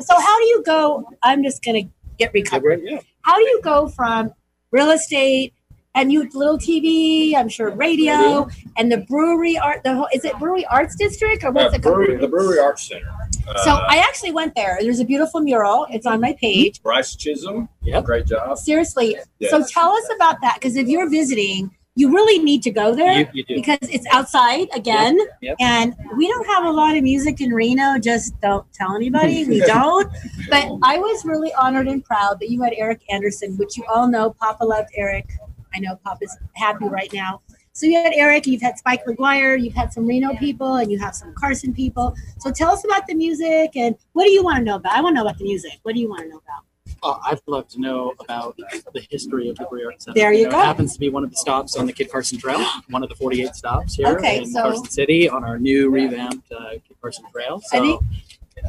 [0.00, 1.04] so how do you go?
[1.22, 1.82] I'm just gonna
[2.18, 2.80] get recovered.
[2.84, 3.00] Yeah.
[3.22, 4.32] How do you go from
[4.70, 5.52] real estate
[5.96, 7.34] and you little TV?
[7.34, 8.46] I'm sure radio
[8.76, 9.82] and the brewery art.
[9.82, 11.94] The whole is it brewery arts district or what's Uh, it called?
[11.96, 13.08] brewery, the Brewery Arts Center.
[13.64, 14.78] So I actually went there.
[14.80, 15.86] There's a beautiful mural.
[15.90, 16.82] It's on my page.
[16.82, 17.68] Bryce Chisholm.
[17.82, 18.58] Yeah, Great job.
[18.58, 19.16] Seriously.
[19.38, 19.50] Yes.
[19.50, 23.28] So tell us about that because if you're visiting, you really need to go there
[23.32, 25.18] You, you because it's outside again.
[25.42, 25.56] Yep.
[25.60, 27.98] And we don't have a lot of music in Reno.
[27.98, 29.44] Just don't tell anybody.
[29.44, 30.10] We don't.
[30.48, 34.08] But I was really honored and proud that you had Eric Anderson, which you all
[34.08, 34.30] know.
[34.30, 35.28] Papa loved Eric.
[35.74, 37.42] I know Papa's happy right now.
[37.72, 40.98] So you had Eric, you've had Spike McGuire, you've had some Reno people, and you
[40.98, 42.14] have some Carson people.
[42.40, 44.92] So tell us about the music and what do you want to know about?
[44.92, 45.78] I want to know about the music.
[45.84, 46.64] What do you want to know about?
[47.02, 48.56] Uh, I'd love to know about
[48.92, 50.14] the history of the Brewery Arts Center.
[50.16, 50.60] There you know, go.
[50.60, 53.08] It happens to be one of the stops on the Kit Carson Trail, one of
[53.08, 56.96] the 48 stops here Okay, in so- Carson City on our new revamped uh, Kit
[57.00, 57.60] Carson Trail.
[57.64, 58.02] So, I think-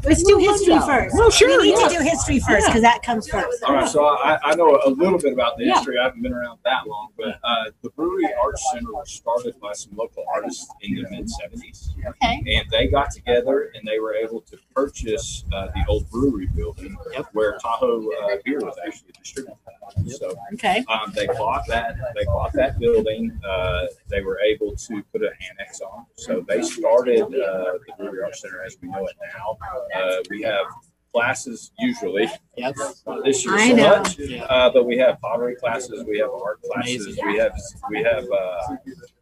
[0.03, 1.15] Let's do history first.
[1.19, 1.87] Oh, sure, We need yeah.
[1.87, 3.63] to do history first because that comes first.
[3.63, 5.75] All right, so I, I know a little bit about the Yeah.
[5.75, 5.97] history.
[5.99, 9.73] I haven't been around that long, but uh, the Brewery Arts Center was started by
[9.73, 11.89] some local artists in the mid 70s.
[12.07, 12.43] Okay.
[12.55, 16.95] And they got together and they were able to purchase uh, the old brewery building
[17.13, 17.27] Yep.
[17.33, 19.57] where Tahoe uh, beer was actually distributed.
[20.51, 20.83] So Okay.
[20.89, 21.95] um, they bought that.
[22.15, 23.39] They bought that building.
[23.47, 26.05] Uh, they were able to put an annex on.
[26.17, 29.57] So they started uh, the Brewery Arts Center as we know it now.
[29.95, 30.65] Uh, we have
[31.13, 32.29] classes usually.
[32.57, 32.75] yep.
[33.05, 33.97] Not this year I so know.
[33.99, 34.17] much.
[34.19, 34.43] Yeah.
[34.45, 37.27] Uh, but we have pottery classes, we have art classes, Amazing.
[37.27, 37.53] we have
[37.89, 38.75] we have uh,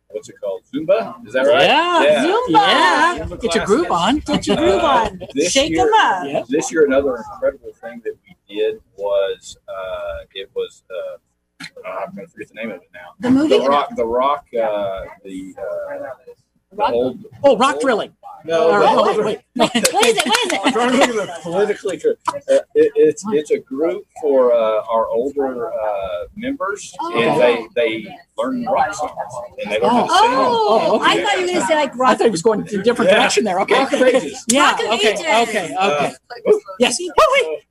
[0.09, 0.61] what's it called?
[0.73, 1.25] Zumba?
[1.25, 1.63] Is that right?
[1.63, 2.03] Yeah.
[2.03, 2.25] Yeah.
[2.25, 2.49] Zumba.
[2.51, 3.17] Yeah.
[3.25, 4.19] Zumba Get your groove on.
[4.19, 5.21] Get your groove on.
[5.33, 6.47] This Shake year- them up.
[6.47, 8.18] This year, another incredible thing that we
[8.49, 12.89] did was uh, it was uh, oh, I'm going to forget the name of it
[12.93, 13.11] now.
[13.19, 13.57] The movie.
[13.59, 16.07] The rock, the rock, uh, the, uh,
[16.71, 17.25] the old.
[17.43, 18.13] Oh, rock drilling.
[18.45, 19.39] No, Or- no, oh, wait, wait.
[19.55, 19.93] What is it?
[19.93, 21.07] What is I'm trying to it?
[21.07, 22.21] think of it politically correct.
[22.29, 28.15] Uh, it, it's it's a group for uh, our older uh, members, and they they
[28.37, 29.11] learn rock songs
[29.61, 30.31] and they learn how to sing.
[30.31, 30.39] them.
[30.39, 32.79] Oh, Oh, I thought you were gonna say like I thought it was going in
[32.79, 33.17] a different Yeah.
[33.17, 33.59] direction there.
[33.61, 33.77] Okay.
[33.79, 34.45] Rock of Ages.
[34.47, 34.71] Yeah.
[34.71, 35.09] Rock of Okay.
[35.09, 35.19] Ages.
[35.21, 35.41] Okay.
[35.41, 35.75] Okay.
[35.77, 36.11] Uh,
[36.79, 36.97] Yes.
[37.01, 37.63] Oh, wait.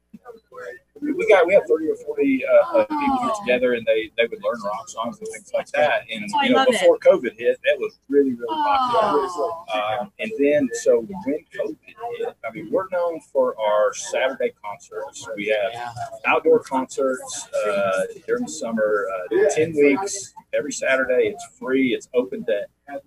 [1.17, 4.25] We got we have thirty or forty uh, uh, people here together, and they they
[4.27, 6.03] would learn rock songs and things like that.
[6.13, 6.73] And Oh, you know, love it.
[6.73, 9.27] before COVID hit, that was really really popular.
[9.29, 9.99] Oh.
[10.01, 15.27] Um, and then, so when COVID hit, I mean, we're known for our Saturday concerts.
[15.37, 15.95] We have
[16.27, 21.29] outdoor concerts uh, during the summer, uh, 10 weeks, every Saturday.
[21.35, 22.67] It's free, it's open to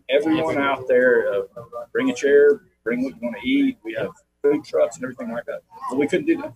[0.10, 1.34] everyone out there.
[1.34, 1.42] Uh,
[1.92, 3.78] bring a chair, bring what you want to eat.
[3.84, 4.12] We have
[4.44, 5.62] food trucks and everything like that.
[5.90, 6.54] But we couldn't do that.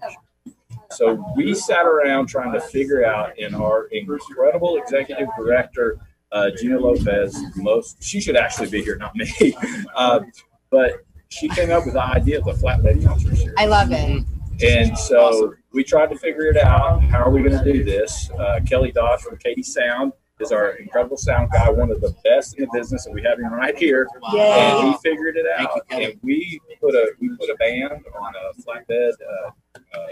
[0.95, 5.99] So we sat around trying to figure out in our incredible executive director,
[6.31, 9.55] uh, Gina Lopez, most, she should actually be here, not me.
[9.95, 10.21] Uh,
[10.69, 13.55] but she came up with the idea of the flatbed concert series.
[13.57, 14.25] I love it.
[14.63, 17.03] And so we tried to figure it out.
[17.03, 18.29] How are we going to do this?
[18.31, 22.57] Uh, Kelly Dodge from KD Sound is our incredible sound guy, one of the best
[22.57, 24.07] in the business, and we have him right here.
[24.31, 24.91] And Yay.
[24.91, 25.81] he figured it out.
[25.91, 30.07] you, and we put a we put a band on a flatbed uh, uh,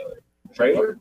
[0.54, 1.00] trailer.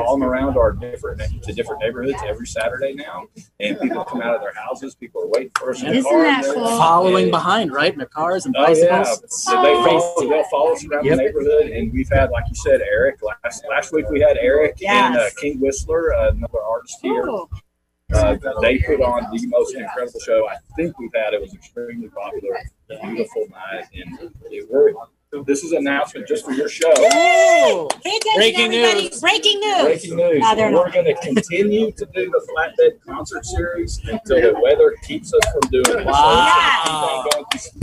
[0.00, 3.26] All around our different to different neighborhoods every Saturday now,
[3.60, 4.94] and people come out of their houses.
[4.94, 5.82] People are waiting for us.
[5.82, 6.64] in Isn't that cool?
[6.66, 7.92] Following and- behind, right?
[7.92, 9.44] In their cars and Oh yeah, bicycles.
[9.44, 11.16] They follow, they'll follow us around Yep.
[11.18, 13.18] the neighborhood, and we've had, like you said, Eric.
[13.22, 17.28] Last last week we had Eric and uh, King Whistler, uh, another artist here.
[17.28, 17.50] Oh,
[18.14, 21.34] Uh, they put on the most incredible show I think we've had.
[21.34, 24.96] It was extremely popular, beautiful night, and it worked.
[25.46, 26.92] This is an announcement just for your show.
[26.96, 29.02] Hey, pay attention, Breaking everybody.
[29.10, 29.20] news.
[29.20, 29.82] Breaking news.
[29.84, 30.40] Breaking news.
[30.40, 30.92] No, they're We're not.
[30.92, 35.70] going to continue to do the flatbed concert series until the weather keeps us from
[35.70, 36.04] doing it.
[36.06, 37.26] Wow.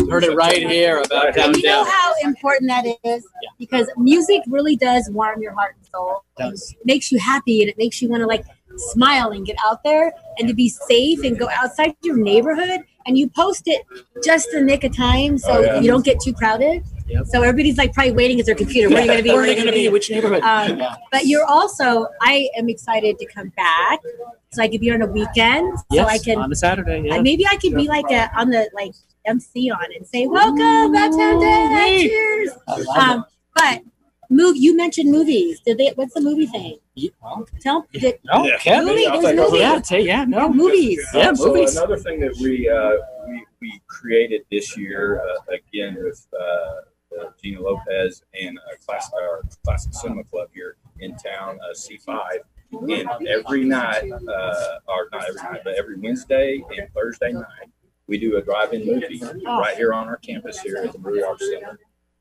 [0.10, 1.86] Heard it right here about Right you know down.
[1.86, 2.98] how important that is?
[3.42, 3.50] Yeah.
[3.58, 6.26] Because music really does warm your heart and soul.
[6.38, 6.76] Does.
[6.78, 8.44] It makes you happy and it makes you want to like
[8.76, 13.18] smile and get out there and to be safe and go outside your neighborhood and
[13.18, 13.84] you post it
[14.22, 15.80] just the nick of time so Oh, yeah.
[15.80, 16.84] you don't get too crowded.
[17.08, 17.26] Yep.
[17.28, 18.90] So everybody's like probably waiting at their computer.
[18.90, 19.30] Where are you going to be?
[19.32, 19.90] Where are you going to be?
[19.90, 20.42] Which neighborhood?
[20.44, 20.96] Um, Yeah.
[21.12, 24.00] But you're also, I am excited to come back
[24.52, 25.78] so I could be on a weekend.
[25.92, 27.04] So I can on a Saturday.
[27.06, 27.16] Yeah.
[27.16, 28.94] and maybe I could be like a on the like
[29.26, 32.08] MC on it and say, "Welcome, Uptown Dad, Hey.
[32.08, 32.52] cheers."
[32.98, 33.82] Um, but
[34.30, 34.56] move.
[34.58, 35.60] You mentioned movies.
[35.66, 35.90] Did they?
[35.96, 36.74] What's the movie thing?
[36.74, 36.82] it.
[36.96, 37.10] Yeah.
[37.62, 37.86] Tell.
[37.94, 38.58] Did, No, Yeah.
[38.58, 38.88] Kevin.
[38.88, 39.60] Movie, I'll there's take movies.
[39.62, 40.50] Yeah, say yeah, no.
[40.50, 41.06] movies.
[41.14, 41.76] Yeah, so movies.
[41.76, 42.92] another thing that we uh,
[43.28, 46.74] we, we created this year uh, again with uh,
[47.20, 52.40] uh, Gina Lopez and uh, class, our classic cinema club here in town, uh, C5.
[52.72, 57.70] And every night, uh, or not every night, but every Wednesday and Thursday night,
[58.08, 59.60] we do a drive-in movie Oh.
[59.60, 61.80] right here on our campus here at the Brewery Arts Center.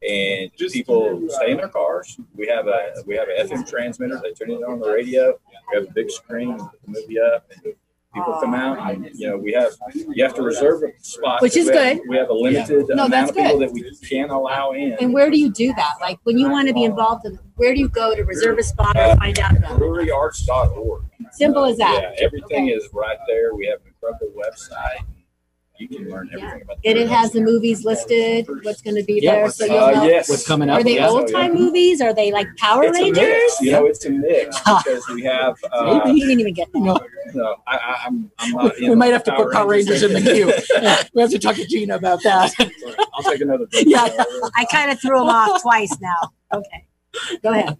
[0.08, 2.18] And people stay in their cars.
[2.36, 4.20] We have a we have an FM transmitter.
[4.22, 5.38] They turn it on the radio.
[5.72, 6.58] We have a big screen.
[6.58, 7.50] Put the movie up.
[7.64, 7.74] And
[8.16, 11.42] people oh, come out, and you know we have you have to reserve a spot,
[11.42, 12.08] Which is We have- good.
[12.08, 13.68] We have a limited No, amount that's of people good.
[13.68, 14.94] that we can allow in.
[15.00, 15.94] And where do you do that?
[16.00, 18.62] Like when you want to be involved in, where do you go to reserve a
[18.62, 19.80] spot or find out about it?
[19.80, 21.04] breweryarts.org.
[21.32, 22.14] Simple as that.
[22.18, 23.54] Yeah, everything is right there.
[23.54, 25.04] We have an incredible website.
[25.78, 26.78] You can learn everything about.
[26.84, 28.46] And it has the movies listed.
[28.62, 30.04] What's going to be Yeah, there, what's- so you'll Uh, know.
[30.04, 30.28] yes.
[30.28, 30.80] What's coming up?
[30.80, 31.08] Are they yeah.
[31.08, 32.00] old time movies?
[32.00, 33.16] Are they like Power It's a Rangers?
[33.26, 33.60] mix.
[33.60, 35.56] You know, it's a mix because we have.
[35.72, 36.78] Uh, You didn't even get that.
[36.80, 36.98] No,
[37.34, 38.72] no, I, I, I'm, I'm not.
[38.80, 40.52] we might have to put Power Rangers in the queue.
[41.14, 42.54] We have to talk to Gina about that.
[43.14, 43.66] I'll take another.
[43.66, 43.88] drink.
[43.88, 44.08] Yeah.
[44.56, 46.32] I kind of threw them off twice now.
[46.52, 46.86] Okay,
[47.42, 47.76] go ahead.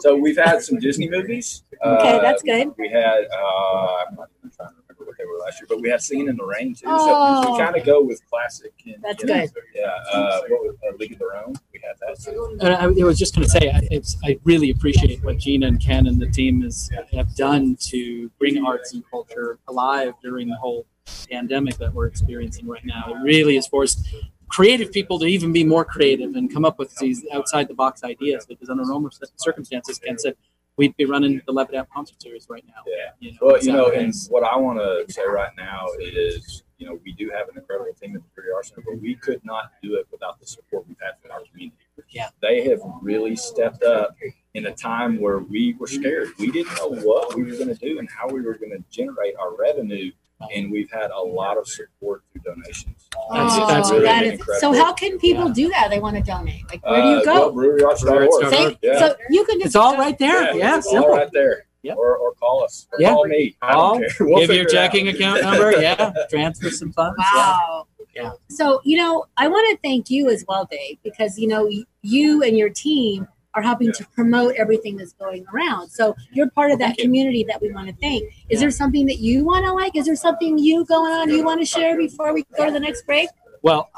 [0.00, 1.64] So we've had some Disney movies.
[1.84, 2.72] Okay, Uh, that's good.
[2.78, 3.26] We had.
[3.32, 6.00] Uh, I'm not even trying to remember what they were last year, but we had
[6.00, 6.86] Singing in the Rain too.
[6.86, 7.52] So Oh.
[7.52, 8.72] we kind of go with classic.
[8.86, 9.62] And, That's you know, good.
[9.74, 9.86] Yeah.
[10.12, 11.54] Uh, what was uh, League of Their Own?
[11.72, 12.56] We had that too.
[12.60, 15.66] And I, I was just going to say, I, it's, I really appreciate what Gina
[15.66, 20.48] and Ken and the team has have done to bring arts and culture alive during
[20.48, 20.86] the whole
[21.30, 23.04] pandemic that we're experiencing right now.
[23.08, 24.06] It really has forced
[24.48, 28.02] creative people to even be more creative and come up with these outside the box
[28.04, 28.46] ideas.
[28.46, 30.36] Because under normal circumstances, Ken said
[30.78, 32.82] we'd be running the Levitt AMP concert series right now.
[32.86, 33.10] Yeah.
[33.18, 36.86] You know, Well, you know, and what I want to say right now is, you
[36.86, 39.72] know, we do have an incredible team at the Arts Center, but we could not
[39.82, 41.76] do it without the support we've had from our community.
[42.10, 42.28] Yeah.
[42.40, 44.16] They have really stepped up
[44.54, 46.28] in a time where we were scared.
[46.38, 48.82] We didn't know what we were going to do and how we were going to
[48.88, 50.12] generate our revenue
[50.54, 53.08] and we've had a lot of support through donations.
[53.30, 54.74] That's- Oh, that's really that been is- incredible.
[54.76, 55.52] so how can people Yeah.
[55.54, 55.90] do that?
[55.90, 56.62] They want to donate.
[56.70, 57.52] Like where do Uh, you go?
[57.52, 58.50] breweryarts.org.
[58.50, 58.98] Say- Yeah.
[59.00, 60.56] So you can just It's all go- right there.
[60.56, 61.10] Yeah, it's all simple.
[61.10, 61.64] right there.
[61.82, 61.96] Yep.
[61.96, 62.86] Or, or call us.
[62.92, 63.10] Or Yeah.
[63.14, 63.56] call me.
[63.62, 64.10] I Call, don't care.
[64.26, 65.72] We'll Give figure your it checking account number.
[65.80, 67.16] Yeah, transfer some funds.
[67.18, 67.36] yeah.
[67.36, 67.86] Wow.
[68.14, 68.30] Yeah.
[68.48, 71.84] So, you know, I want to thank you as well, Dave, because, you know, y-
[72.02, 75.88] you and your team are helping to promote everything that's going around.
[75.88, 77.04] So you're part of that Thank you.
[77.04, 78.24] community that we want to thank.
[78.24, 78.60] Is Yeah.
[78.60, 79.96] there something that you want to like?
[79.96, 82.80] Is there something you going on you want to share before we go to the
[82.80, 83.28] next break?
[83.62, 83.90] Well,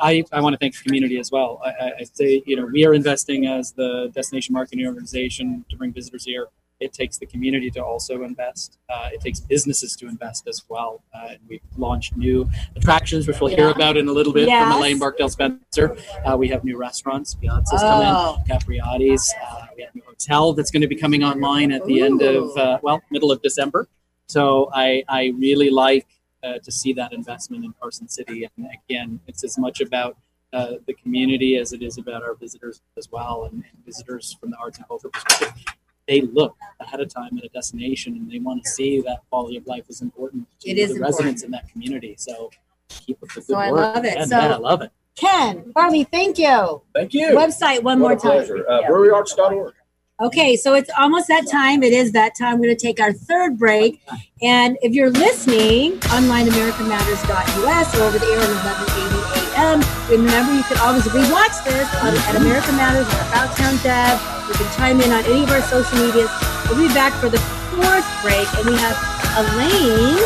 [0.00, 1.60] I, I want to thank the community as well.
[1.64, 5.92] I- I say, you know, we are investing as the destination marketing organization to bring
[5.92, 6.46] visitors here.
[6.80, 8.78] It takes the community to also invest.
[8.88, 11.02] Uh, it takes businesses to invest as well.
[11.12, 13.74] Uh, and we've launched new attractions, which we'll hear Yeah.
[13.74, 14.62] about in a little bit Yes.
[14.62, 15.96] from Elaine Barkdale Spencer.
[16.24, 19.34] Uh, we have new restaurants, in, Oh, Capriotti's.
[19.42, 22.22] Uh, we have a new hotel that's going to be coming online at the end
[22.22, 23.88] of, uh, well, middle of December.
[24.28, 26.06] So I, I really like
[26.44, 28.48] uh, to see that investment in Carson City.
[28.56, 30.16] And again, it's as much about
[30.52, 33.44] uh, the community as it is about our visitors as well.
[33.50, 35.64] And, and visitors from the arts and culture perspective,
[36.08, 39.56] they look ahead of time at a destination and they want to see that quality
[39.56, 41.04] of life is important to It the important.
[41.04, 42.14] residents in that community.
[42.18, 42.50] So
[42.88, 44.14] keep up the good So I love it.
[44.16, 44.90] Yeah, So- man, I love it.
[45.14, 46.80] Ken, Barley, thank you.
[46.94, 47.28] Thank you.
[47.30, 48.30] Website one What more a time.
[48.46, 48.68] pleasure.
[48.70, 49.74] Uh, breweryarts.org.
[50.20, 51.82] Okay, so it's almost that time.
[51.84, 52.58] It is that time.
[52.58, 54.00] We're going to take our third break.
[54.42, 59.27] And if you're listening, online americanmatters.us or over the air at 1180
[59.58, 64.14] a.m., remember you can always rewatch this on, at American Matters or About Town Deb.
[64.46, 66.30] You can chime in on any of our social medias.
[66.70, 67.38] We'll be back for the
[67.74, 68.94] fourth break, and we have
[69.42, 70.22] Elaine.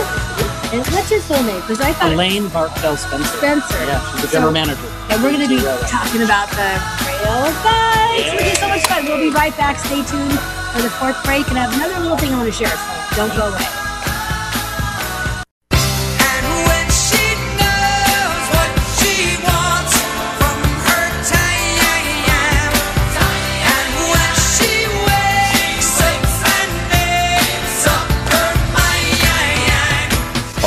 [0.73, 1.61] And what's your full name?
[1.65, 3.37] Because I thought Elaine Barkdale Spencer.
[3.41, 3.81] Spencer.
[3.85, 4.89] Yeah, she's the general So- manager.
[5.11, 6.69] And we're going to be talking about the
[7.05, 8.33] rail bikes.
[8.33, 9.05] We're getting so much fun.
[9.05, 9.79] We'll be right back.
[9.79, 10.39] Stay tuned
[10.73, 11.49] for the fourth break.
[11.49, 12.73] And I have another little thing I want to share.
[12.73, 13.82] So don't go away.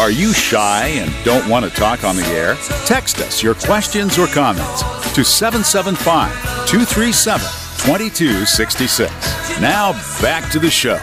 [0.05, 2.53] Are you shy and don't want to talk on the air?
[2.85, 4.83] Text us your questions or comments
[5.15, 6.31] to 775
[6.67, 7.41] 237
[7.79, 9.59] 2266.
[9.59, 10.99] Now back to the show.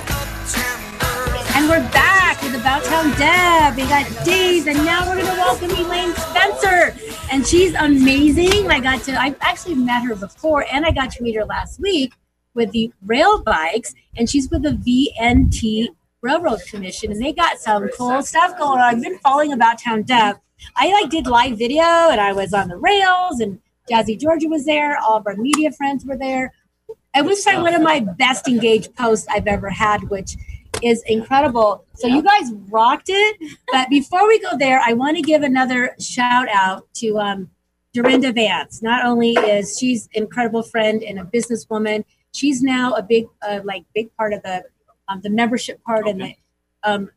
[1.57, 3.75] And we're back with About Town Deb.
[3.75, 6.95] We got Dave, and now we're going to welcome Elaine Spencer.
[7.33, 8.71] And she's amazing.
[8.71, 11.81] I got to, I actually met her before, and I got to meet her last
[11.81, 12.13] week
[12.55, 13.97] with the rail bikes.
[14.17, 15.91] And she's with the V&T
[16.23, 18.95] Railroad Commission, and they got some cool stuff going on.
[18.95, 20.37] I've been following About Town Deb.
[20.77, 23.59] I like did live video, and I was on the rails, and
[23.91, 24.97] Jazzy Georgia was there.
[24.99, 26.53] All of our media friends were there.
[27.15, 30.37] It was probably one of my best engaged posts I've ever had, which
[30.81, 31.85] is incredible.
[31.95, 33.37] So you guys rocked it.
[33.73, 37.51] But before we go there, I want to give another shout out to um,
[37.93, 38.81] Dorinda Vance.
[38.81, 43.61] Not only is she's an incredible friend and a businesswoman, she's now a big, uh,
[43.65, 44.65] like, big part of the
[45.13, 46.35] um, the membership part and the
[46.83, 47.11] um,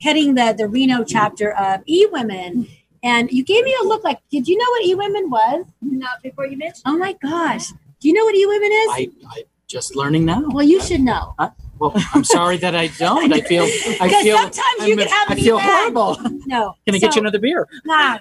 [0.00, 2.68] heading the the Reno chapter of E Women.
[3.02, 5.66] And you gave me a look like, did you know what E Women was?
[5.82, 6.82] Not before you mentioned.
[6.86, 7.68] Oh my gosh,
[8.00, 8.88] do you know what E Women is?
[8.90, 10.42] I, I just learning now.
[10.48, 11.34] well, you should know.
[11.80, 13.32] Well, I'm sorry that I don't.
[13.32, 13.64] I feel.
[14.00, 14.36] I Because feel.
[14.38, 15.70] sometimes you I'm- can have I feel event.
[15.72, 16.16] horrible.
[16.46, 16.74] No.
[16.86, 17.66] Can I get you another beer?
[17.84, 18.18] Nah,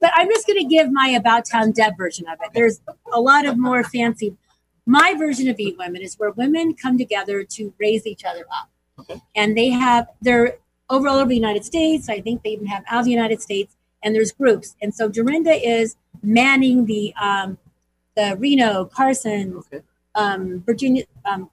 [0.00, 2.50] but I'm just going to give my About Town Deb version of it.
[2.54, 2.80] There's
[3.12, 4.36] a lot of more fancy.
[4.86, 8.68] My version of Eat Women is where women come together to raise each other up.
[9.00, 9.20] Okay.
[9.34, 10.58] And they have, they're
[10.90, 12.08] over all over the United States.
[12.08, 14.76] I think they even have out of the United States, and there's groups.
[14.82, 17.58] And so Dorinda is manning the, um,
[18.16, 19.80] the Reno, Carson, Okay.
[20.14, 21.50] um, Virginia, um,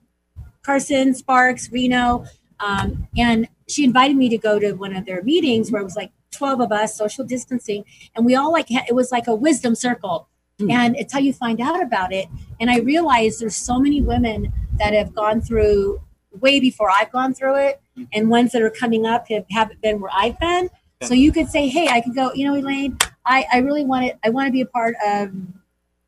[0.62, 2.24] Carson, Sparks, Reno.
[2.60, 5.96] Um, and she invited me to go to one of their meetings where it was
[5.96, 7.84] like 12 of us, social distancing.
[8.14, 10.28] And we all like, it was like a wisdom circle.
[10.64, 10.70] Hmm.
[10.70, 12.28] And it's how you find out about it.
[12.60, 16.00] And I realized there's so many women that have gone through
[16.40, 17.80] way before I've gone through it.
[17.96, 18.04] Hmm.
[18.12, 20.70] And ones that are coming up have, haven't been where I've been.
[21.02, 22.96] So you could say, hey, I could go, you know, Elaine,
[23.26, 24.18] I, I really want it.
[24.22, 25.32] I want to be a part of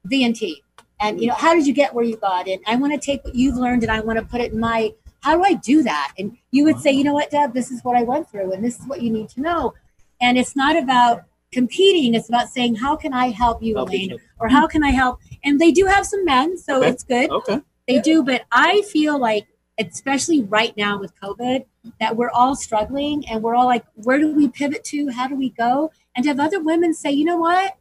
[0.04, 0.62] V&T.
[1.00, 2.48] And, you know, how did you get where you got?
[2.48, 4.60] And I want to take what you've learned and I want to put it in
[4.60, 6.12] my, how do I do that?
[6.16, 8.64] And you would say, you know what, Deb, this is what I went through and
[8.64, 9.74] this is what you need to know.
[10.20, 11.24] And it's not about
[11.54, 12.14] competing.
[12.14, 14.18] It's about saying, how can I help you, Help Elaine?
[14.40, 15.20] Or how can I help?
[15.44, 16.88] And they do have some men, so Okay.
[16.90, 17.30] it's good.
[17.30, 17.60] Okay.
[17.88, 19.46] They do, but I feel like,
[19.78, 21.64] especially right now with COVID,
[22.00, 25.08] that we're all struggling and we're all like, where do we pivot to?
[25.10, 25.90] How do we go?
[26.14, 27.76] And to have other women say, you know what?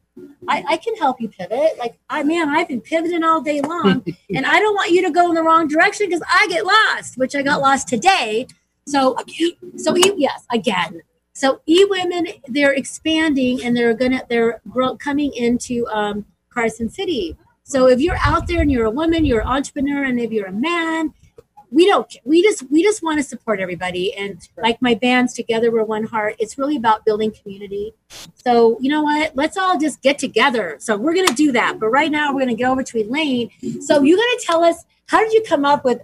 [0.47, 1.77] I, I can help you pivot.
[1.79, 4.03] Like, I man, I've been pivoting all day long,
[4.35, 7.17] and I don't want you to go in the wrong direction because I get lost,
[7.17, 8.45] which I got lost today.
[8.87, 9.15] So,
[9.77, 11.01] so he, yes, again.
[11.33, 14.61] So E Women, they're expanding and they're gonna they're
[14.99, 17.35] coming into um, Carson City.
[17.63, 20.47] So if you're out there and you're a woman, you're an entrepreneur, and if you're
[20.47, 21.13] a man,
[21.71, 24.13] we don't we just we just want to support everybody.
[24.13, 27.93] And like my bands together we're one heart it's really about building community.
[28.35, 29.35] So you know what?
[29.35, 30.77] Let's all just get together.
[30.79, 31.79] So we're to do that.
[31.79, 33.49] But right now we're to go over to elaine
[33.81, 36.01] so you're to tell us how did you come up with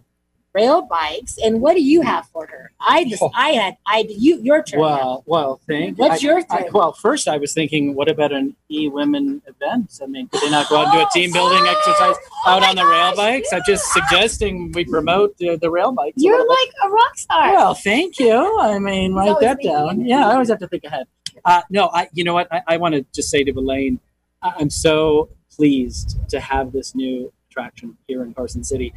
[0.53, 4.39] rail bikes and what do you have for her i just i had i you
[4.41, 5.97] your turn Well, well, thank.
[5.99, 9.99] What's I- your I- well, first I was thinking, what about an e-women event?
[10.01, 12.15] I mean, could they not go out and do a Oh, team building oh, exercise
[12.47, 13.53] oh out on the rail gosh, bikes?
[13.53, 16.15] I'm just suggesting we promote the, the rail bikes.
[16.17, 16.47] you're bit.
[16.49, 18.59] like a rock star Well, thank you.
[18.59, 20.01] I mean, write that down.
[20.05, 21.05] Yeah, I always have to think ahead.
[21.45, 22.09] Uh, no, I.
[22.13, 22.51] You know what?
[22.51, 23.99] I, I want to just say to Elaine,
[24.41, 28.93] I'm so pleased to have this new attraction here in Carson City.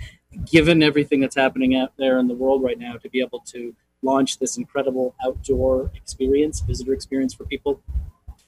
[0.50, 3.74] Given everything that's happening out there in the world right now, to be able to
[4.02, 7.80] launch this incredible outdoor experience, visitor experience for people,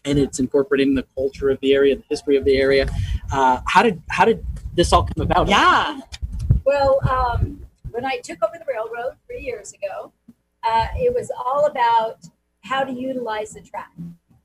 [0.04, 2.88] and it's incorporating the culture of the area, the history of the area.
[3.32, 5.48] Uh, how did how did this all come about?
[5.48, 6.00] yeah
[6.64, 10.12] Well, um, when I took over the railroad three years ago,
[10.62, 12.18] uh, it was all about
[12.62, 13.92] how to utilize the track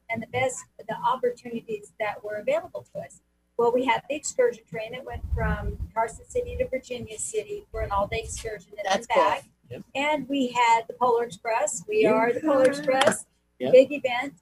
[0.09, 3.21] and the best, the opportunities that were available to us.
[3.59, 7.81] Well, we had the excursion train that went from Carson City to Virginia City for
[7.81, 9.23] an all-day excursion and That's then cool.
[9.25, 9.43] back.
[9.69, 9.81] Yep.
[9.95, 11.83] And we had the Polar Express.
[11.85, 13.25] We are the Polar Express,
[13.59, 13.73] Yep.
[13.73, 14.35] big event.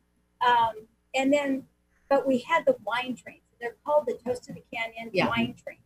[0.48, 1.64] Um, and then,
[2.10, 3.42] but we had the wine trains.
[3.60, 5.30] They're called the Toast of the Canyon Yeah.
[5.30, 5.80] wine train.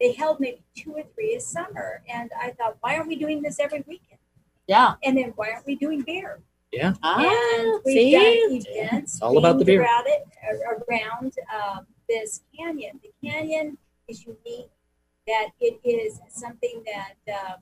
[0.00, 3.42] They held maybe two or three a summer, and I thought, why aren't we doing
[3.42, 4.20] this every weekend?
[4.66, 6.40] yeah And then why aren't we doing beer?
[6.72, 6.94] Yeah.
[7.02, 8.12] ah, see?
[8.12, 9.82] done events It's all about the themed beer.
[9.82, 10.28] around it
[10.88, 13.00] around um, this canyon.
[13.02, 13.76] The canyon
[14.08, 14.70] is unique
[15.26, 17.56] that it is something that um,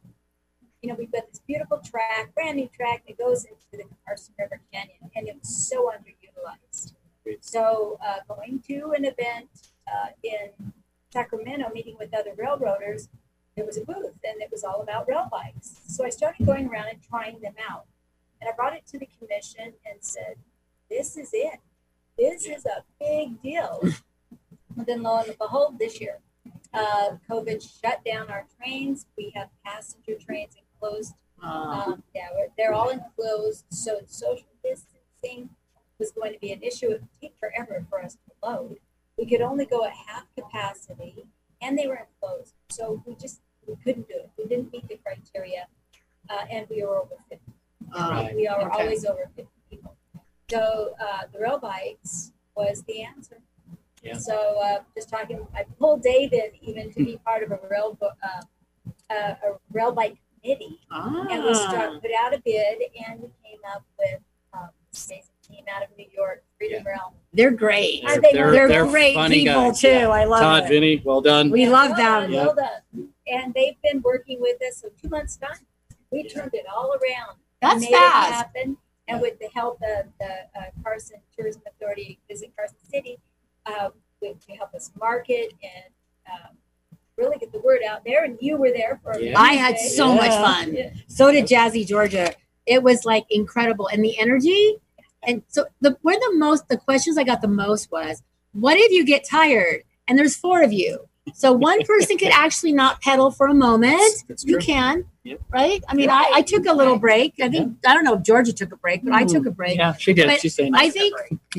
[0.83, 4.35] you know we've got this beautiful track, brand new track that goes into the Carson
[4.39, 6.93] River Canyon, and it was so underutilized.
[7.25, 7.45] Great.
[7.45, 9.49] So uh, going to an event
[9.87, 10.73] uh, in
[11.11, 13.09] Sacramento, meeting with other railroaders,
[13.57, 15.81] there was a booth, and it was all about rail bikes.
[15.87, 17.87] So I started going around and trying them out.
[18.49, 20.36] I brought it to the commission and said,
[20.88, 21.61] this is it.
[22.16, 23.80] This is a big deal.
[24.76, 26.18] And then lo and behold, this year,
[26.72, 29.07] uh, COVID shut down our trains.
[29.16, 31.14] We have passenger trains enclosed.
[31.42, 31.86] Ah.
[31.86, 33.66] Um, yeah, they're all enclosed.
[33.70, 35.51] So social distancing
[35.99, 36.86] was going to be an issue.
[36.86, 38.78] It would take forever for us to load.
[39.18, 41.26] We could only go at half capacity
[41.61, 42.55] and they were enclosed.
[42.70, 44.30] So we just we couldn't do it.
[44.38, 45.66] We didn't meet the criteria.
[46.30, 47.42] Uh, and we were over 50
[47.95, 48.82] Ah, we are okay.
[48.82, 49.97] always over 50 people.
[50.51, 53.39] So uh, the rail bikes was the answer.
[54.03, 54.16] Yeah.
[54.16, 58.11] So uh, just talking, I pulled David even to be part of a rail bo-
[58.22, 61.53] uh, uh, a rail bike committee, and we Ah.
[61.68, 62.78] start, put out a bid,
[63.09, 64.20] and we came up with
[64.55, 67.12] um, this amazing team out of New York, Freedom Realm.
[67.32, 69.80] they're great Are they- they're, they're great funny people guys.
[69.80, 70.09] too Yeah.
[70.09, 71.51] i love Todd, it Vinny, well done.
[71.51, 73.09] we love Well them done, Well done.
[73.26, 75.59] And they've been working with us so two months time.
[76.11, 77.36] We turned it all around.
[77.61, 78.77] That's made fast it happen.
[79.09, 83.19] And with the help of the uh, Carson Tourism Authority, Visit Carson City,
[83.67, 83.89] uh,
[84.23, 85.85] to to help us market and
[86.31, 86.57] um,
[87.17, 88.25] really get the word out there.
[88.25, 89.19] And you were there for.
[89.19, 89.41] Yeah.
[89.41, 90.75] I had so much fun.
[90.75, 90.93] Yeah.
[91.07, 92.35] So did Jazzy Georgia.
[92.67, 94.77] It was like incredible, and the energy.
[95.23, 98.93] And so the where the most the questions I got the most was, what if
[98.93, 101.08] you get tired and there's four of you?
[101.35, 104.24] So one person could actually not pedal for a moment.
[104.29, 104.62] That's You true.
[104.62, 105.41] can, Yep.
[105.51, 105.83] right?
[105.89, 107.35] I mean, I, I took a little break.
[107.43, 109.76] I think I don't know if Georgia took a break, but I took a break.
[109.76, 110.26] Yeah, she did.
[110.26, 111.14] But She's saying I think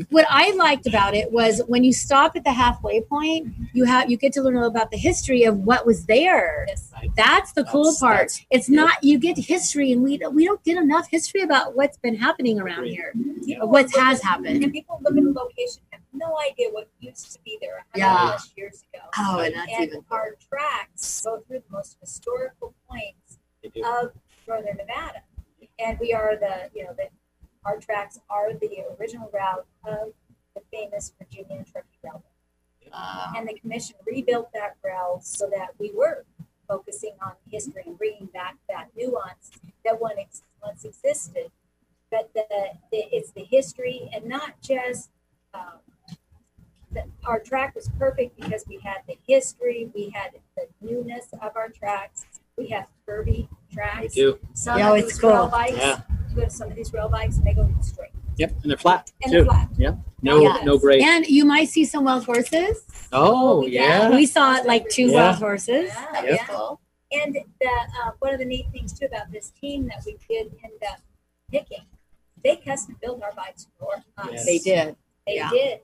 [0.09, 4.09] what I liked about it was when you stop at the halfway point, you have
[4.09, 6.65] you get to learn a little about the history of what was there.
[6.67, 6.91] Yes.
[7.15, 8.15] That's the cool That's- part.
[8.17, 8.81] that's- It's yeah.
[8.81, 12.15] not you get history, and we don't, we don't get enough history about what's been
[12.15, 12.93] happening around Agreed.
[12.95, 13.13] here,
[13.45, 14.63] People of what has happened.
[14.63, 17.99] And people look at the location have no idea what used to be there a
[17.99, 18.27] hundred Yeah.
[18.29, 19.03] plus years ago.
[19.17, 23.39] Oh, and that's and even our tracks go through the most historical points
[23.83, 24.11] of
[24.47, 25.21] northern Nevada.
[25.77, 27.07] And we are the, you know, the,
[27.65, 30.13] our tracks are the original route of
[30.55, 32.23] the famous Virginia and Truckee Railroad.
[33.35, 36.25] And the commission rebuilt that route so that we were
[36.67, 39.51] focusing on history and bringing back that nuance
[39.85, 41.51] that one ex- once existed.
[42.11, 42.45] But the,
[42.91, 45.11] the, it's the history and not just,
[45.53, 45.79] um,
[46.91, 51.55] the, our track was perfect because we had the history, we had the newness of
[51.55, 52.25] our tracks.
[52.57, 54.13] We have curvy We tracks.
[54.13, 54.39] do.
[54.53, 55.47] Some Yeah, of it's these cool.
[55.47, 56.01] bikes, Yeah.
[56.29, 58.77] you go to some of these rail bikes and they go straight Yep, and they're
[58.77, 59.37] flat and too.
[59.39, 59.69] they're flat.
[60.21, 60.57] No, Yeah.
[60.63, 61.01] no grade.
[61.01, 62.83] and you might see some wild horses.
[63.11, 64.09] Oh Yeah.
[64.09, 64.15] yeah.
[64.15, 65.13] We saw like two Yeah.
[65.29, 65.89] wild horses.
[65.93, 66.45] Yeah, That was yeah.
[66.47, 66.81] cool.
[67.11, 70.53] And the uh, one of the neat things too about this team that we did
[70.63, 70.99] end up
[71.51, 71.85] picking
[72.43, 74.29] they custom built our bikes for us.
[74.31, 74.45] Yes.
[74.45, 74.95] They did.
[75.27, 75.49] They Yeah.
[75.51, 75.79] did.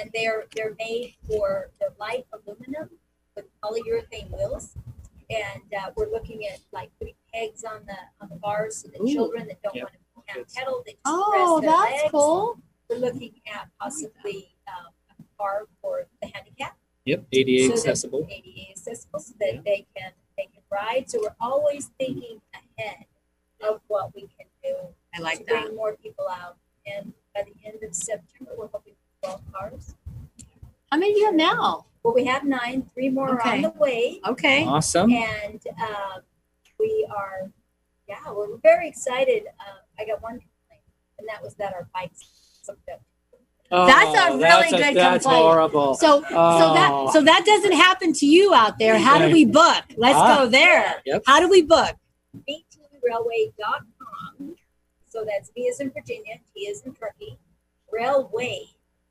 [0.00, 2.90] And they're they're made for the light aluminum
[3.36, 4.74] with polyurethane wheels.
[5.30, 9.02] And uh, we're looking at like putting pegs on the on the bars so the
[9.02, 9.12] Ooh.
[9.12, 9.84] children that don't Yep.
[9.84, 9.98] want to
[10.34, 12.10] can't pedal, they just Oh, rest their that's legs.
[12.12, 12.58] cool.
[12.88, 16.76] We're looking at possibly um, a car for the handicap.
[17.06, 18.26] Yep, ADA so accessible.
[18.30, 21.10] ADA accessible so that they can they can ride.
[21.10, 23.04] So we're always thinking ahead
[23.60, 24.76] of what we can do
[25.14, 25.64] I to like that.
[25.64, 26.56] bring more people out.
[26.86, 29.94] And by the end of September, we're hoping for 12 cars.
[30.90, 31.86] How many do you have now?
[32.02, 33.56] Well, we have nine, three more are Okay.
[33.56, 34.20] on the way.
[34.26, 34.64] Okay.
[34.64, 35.10] Awesome.
[35.12, 36.22] And um,
[36.78, 37.50] we are,
[38.08, 39.44] yeah, we're very excited.
[39.60, 40.82] Uh, I got one complaint,
[41.18, 43.00] and that was that our bikes hooked up.
[43.70, 45.44] That's a Oh, really that's good That's complaint.
[45.46, 45.94] horrible.
[45.94, 46.74] So so Oh.
[46.74, 48.98] that so that doesn't happen to you out there.
[48.98, 49.82] How do we book?
[49.96, 50.40] Let's Ah.
[50.44, 51.00] go there.
[51.06, 51.22] Yep.
[51.26, 51.96] How do we book?
[52.36, 54.56] vtrailway.com.
[55.08, 57.38] So that's V is in Virginia, T is in Truckee,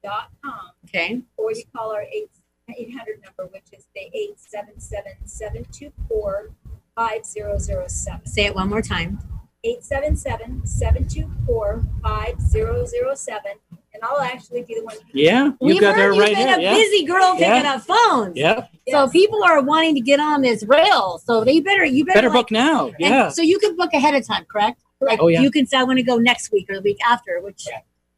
[0.04, 0.60] railway.com.
[0.86, 1.22] Okay.
[1.38, 2.30] or you call our 8
[2.78, 6.52] 800 number, which is the 877 724
[6.96, 8.26] 5007.
[8.26, 9.20] Say it one more time.
[9.64, 13.52] 877 724 5007.
[13.94, 14.96] And I'll actually be the one.
[15.14, 16.58] Yeah, you We've got heard her you've right been here.
[16.58, 16.74] a Yeah.
[16.76, 17.74] busy girl picking Yeah.
[17.76, 18.38] up phones.
[18.38, 18.58] Yep.
[18.90, 19.12] So Yes.
[19.12, 21.20] people are wanting to get on this rail.
[21.26, 22.92] So they better you better, Better like- book now.
[23.00, 23.30] Yeah.
[23.30, 24.82] So you can book ahead of time, correct?
[25.02, 25.42] Like Oh, yeah.
[25.42, 27.68] you can say I want to go next week or the week after, which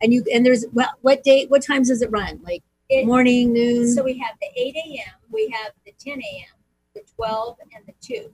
[0.03, 2.39] and you and there's what what date what times does it run?
[2.43, 3.91] Like It- morning, noon.
[3.91, 6.55] So we have the 8 a.m., we have the 10 a.m.,
[6.93, 8.31] the 12, and the 2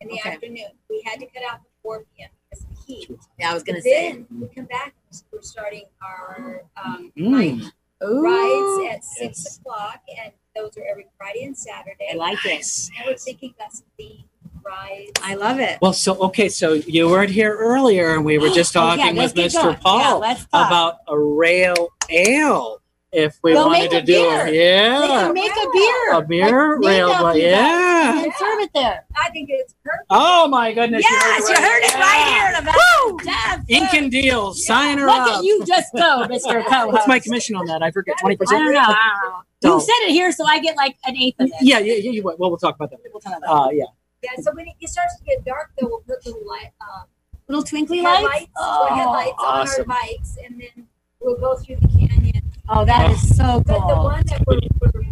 [0.00, 0.30] in the Okay.
[0.30, 0.70] afternoon.
[0.88, 2.28] We had to cut out the 4 p.m.
[2.50, 3.10] because of the heat.
[3.40, 4.12] yeah, I was gonna say.
[4.12, 4.94] Then we come back.
[5.32, 7.72] We're starting our um, Mm.
[8.00, 9.58] rides at six Yes.
[9.58, 12.08] o'clock, and those are every Friday and Saturday.
[12.12, 12.90] I like this.
[12.96, 14.27] And we're thinking about some themed
[14.64, 15.12] rides.
[15.22, 15.78] I love it.
[15.80, 19.16] Well, so okay, so you weren't here earlier, and we were just Oh, yeah, talking
[19.16, 19.62] with Mr.
[19.62, 19.76] going.
[19.76, 22.82] Paul Yeah, about a rail ale.
[23.10, 26.12] If we We'll wanted to do it, yeah, make a beer.
[26.12, 28.22] a beer Like, named rail, after but yeah.
[28.22, 29.06] And serve it there.
[29.16, 30.04] I think it's perfect.
[30.10, 31.02] Oh my goodness!
[31.08, 35.16] Yes, you heard it right here in about Dad, Ink and deal, sign her Look
[35.16, 35.38] up.
[35.38, 36.62] at you just go, Mr.
[36.66, 36.88] Co.
[36.88, 37.82] What's my commission on that?
[37.82, 38.14] I forget.
[38.20, 38.62] Twenty I percent.
[38.66, 38.80] don't know.
[38.80, 39.20] I
[39.62, 39.76] don't know.
[39.76, 41.54] You said it here, so I get like an eighth of it.
[41.62, 42.10] Yeah, yeah, yeah.
[42.10, 42.98] You, well, we'll talk about that.
[43.10, 43.84] We'll talk about Uh, yeah.
[44.22, 47.04] Yeah, so when it starts to get dark, though, we'll put little light, uh,
[47.46, 48.16] Little twinkly lights.
[48.28, 50.86] headlights, Oh, headlights on our bikes, and then
[51.20, 52.42] we'll go through the canyon.
[52.68, 53.62] oh, that is so cool.
[53.62, 55.02] But the one that we're, we're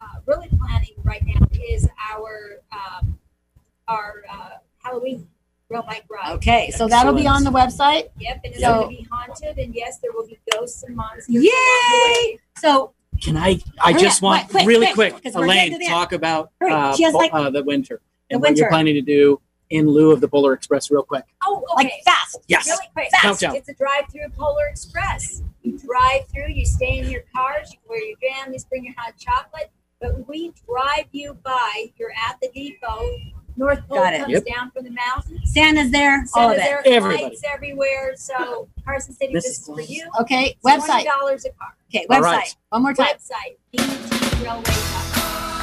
[0.00, 3.18] uh, really planning right now is our um,
[3.88, 5.28] our uh, Halloween
[5.68, 6.32] rail bike ride.
[6.36, 8.08] Okay, so that'll be on the website.
[8.20, 10.94] Yep, and it's So- going to be haunted, and yes, there will be ghosts and
[10.96, 11.28] monsters.
[11.28, 12.22] along the.
[12.30, 12.38] Yay!
[12.58, 13.60] So Can I?
[13.84, 16.12] I Hurry just up, want quick, quick, really quick, quick, 'cause we're Elaine, to talk
[16.12, 18.94] about Hurry, uh, she has, bo- like, uh, the winter and the what you're planning
[18.94, 21.24] to do in lieu of the Polar Express, real quick.
[21.44, 21.84] Oh, okay.
[21.88, 22.38] like fast.
[22.46, 22.66] Yes.
[22.68, 23.08] Really quick.
[23.10, 23.22] Fast.
[23.40, 23.56] Countdown.
[23.56, 25.42] It's a drive-through Polar Express.
[25.62, 29.14] You drive through, you stay in your cars, you wear your jammies, bring your hot
[29.18, 29.70] chocolate.
[30.00, 31.86] But we drive you by.
[31.96, 33.08] You're at the depot.
[33.56, 34.20] North Pole Got it.
[34.20, 34.44] comes Yep.
[34.44, 35.40] down from the mountains.
[35.52, 36.24] Santa's there.
[36.34, 36.84] all of Santa's it.
[36.84, 37.22] there, Everybody.
[37.24, 38.12] lights everywhere.
[38.16, 40.08] So Carson City, This this, is is for you.
[40.20, 41.04] Okay, Twenty website.
[41.06, 41.74] dollars a car.
[41.88, 42.20] Okay, website.
[42.20, 42.56] right.
[42.68, 43.06] One more time.
[43.16, 43.56] Website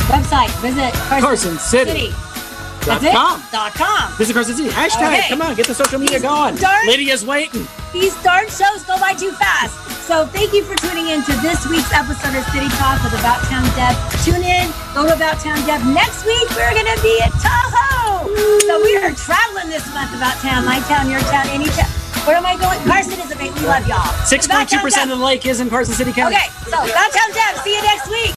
[0.09, 0.49] Website.
[0.61, 2.09] Visit Carson City.
[2.09, 2.32] City.
[2.85, 3.13] That's it.
[3.13, 3.41] com.
[3.51, 4.11] Dot com.
[4.17, 4.69] Visit Carson City.
[4.69, 5.07] Hashtag.
[5.13, 5.29] Okay.
[5.29, 6.55] Come on, get the social media These going.
[6.55, 7.67] darn- Lydia's waiting.
[7.93, 9.73] These darn shows go by too fast.
[10.07, 13.39] So thank you for tuning in to this week's episode of City Talk with About
[13.47, 13.95] Town Deb.
[14.25, 15.79] Tune in, go to About Town Deb.
[15.95, 18.27] Next week we're gonna be in Tahoe.
[18.67, 21.87] So we are traveling this month about town, my town, your town, any town.
[22.25, 22.79] Where am I going?
[22.87, 23.51] Carson is a big.
[23.59, 24.07] We love y'all.
[24.23, 26.35] Six point two percent of the lake is in Carson City County.
[26.37, 27.63] Okay, so About Town Deb.
[27.63, 28.31] See you next week.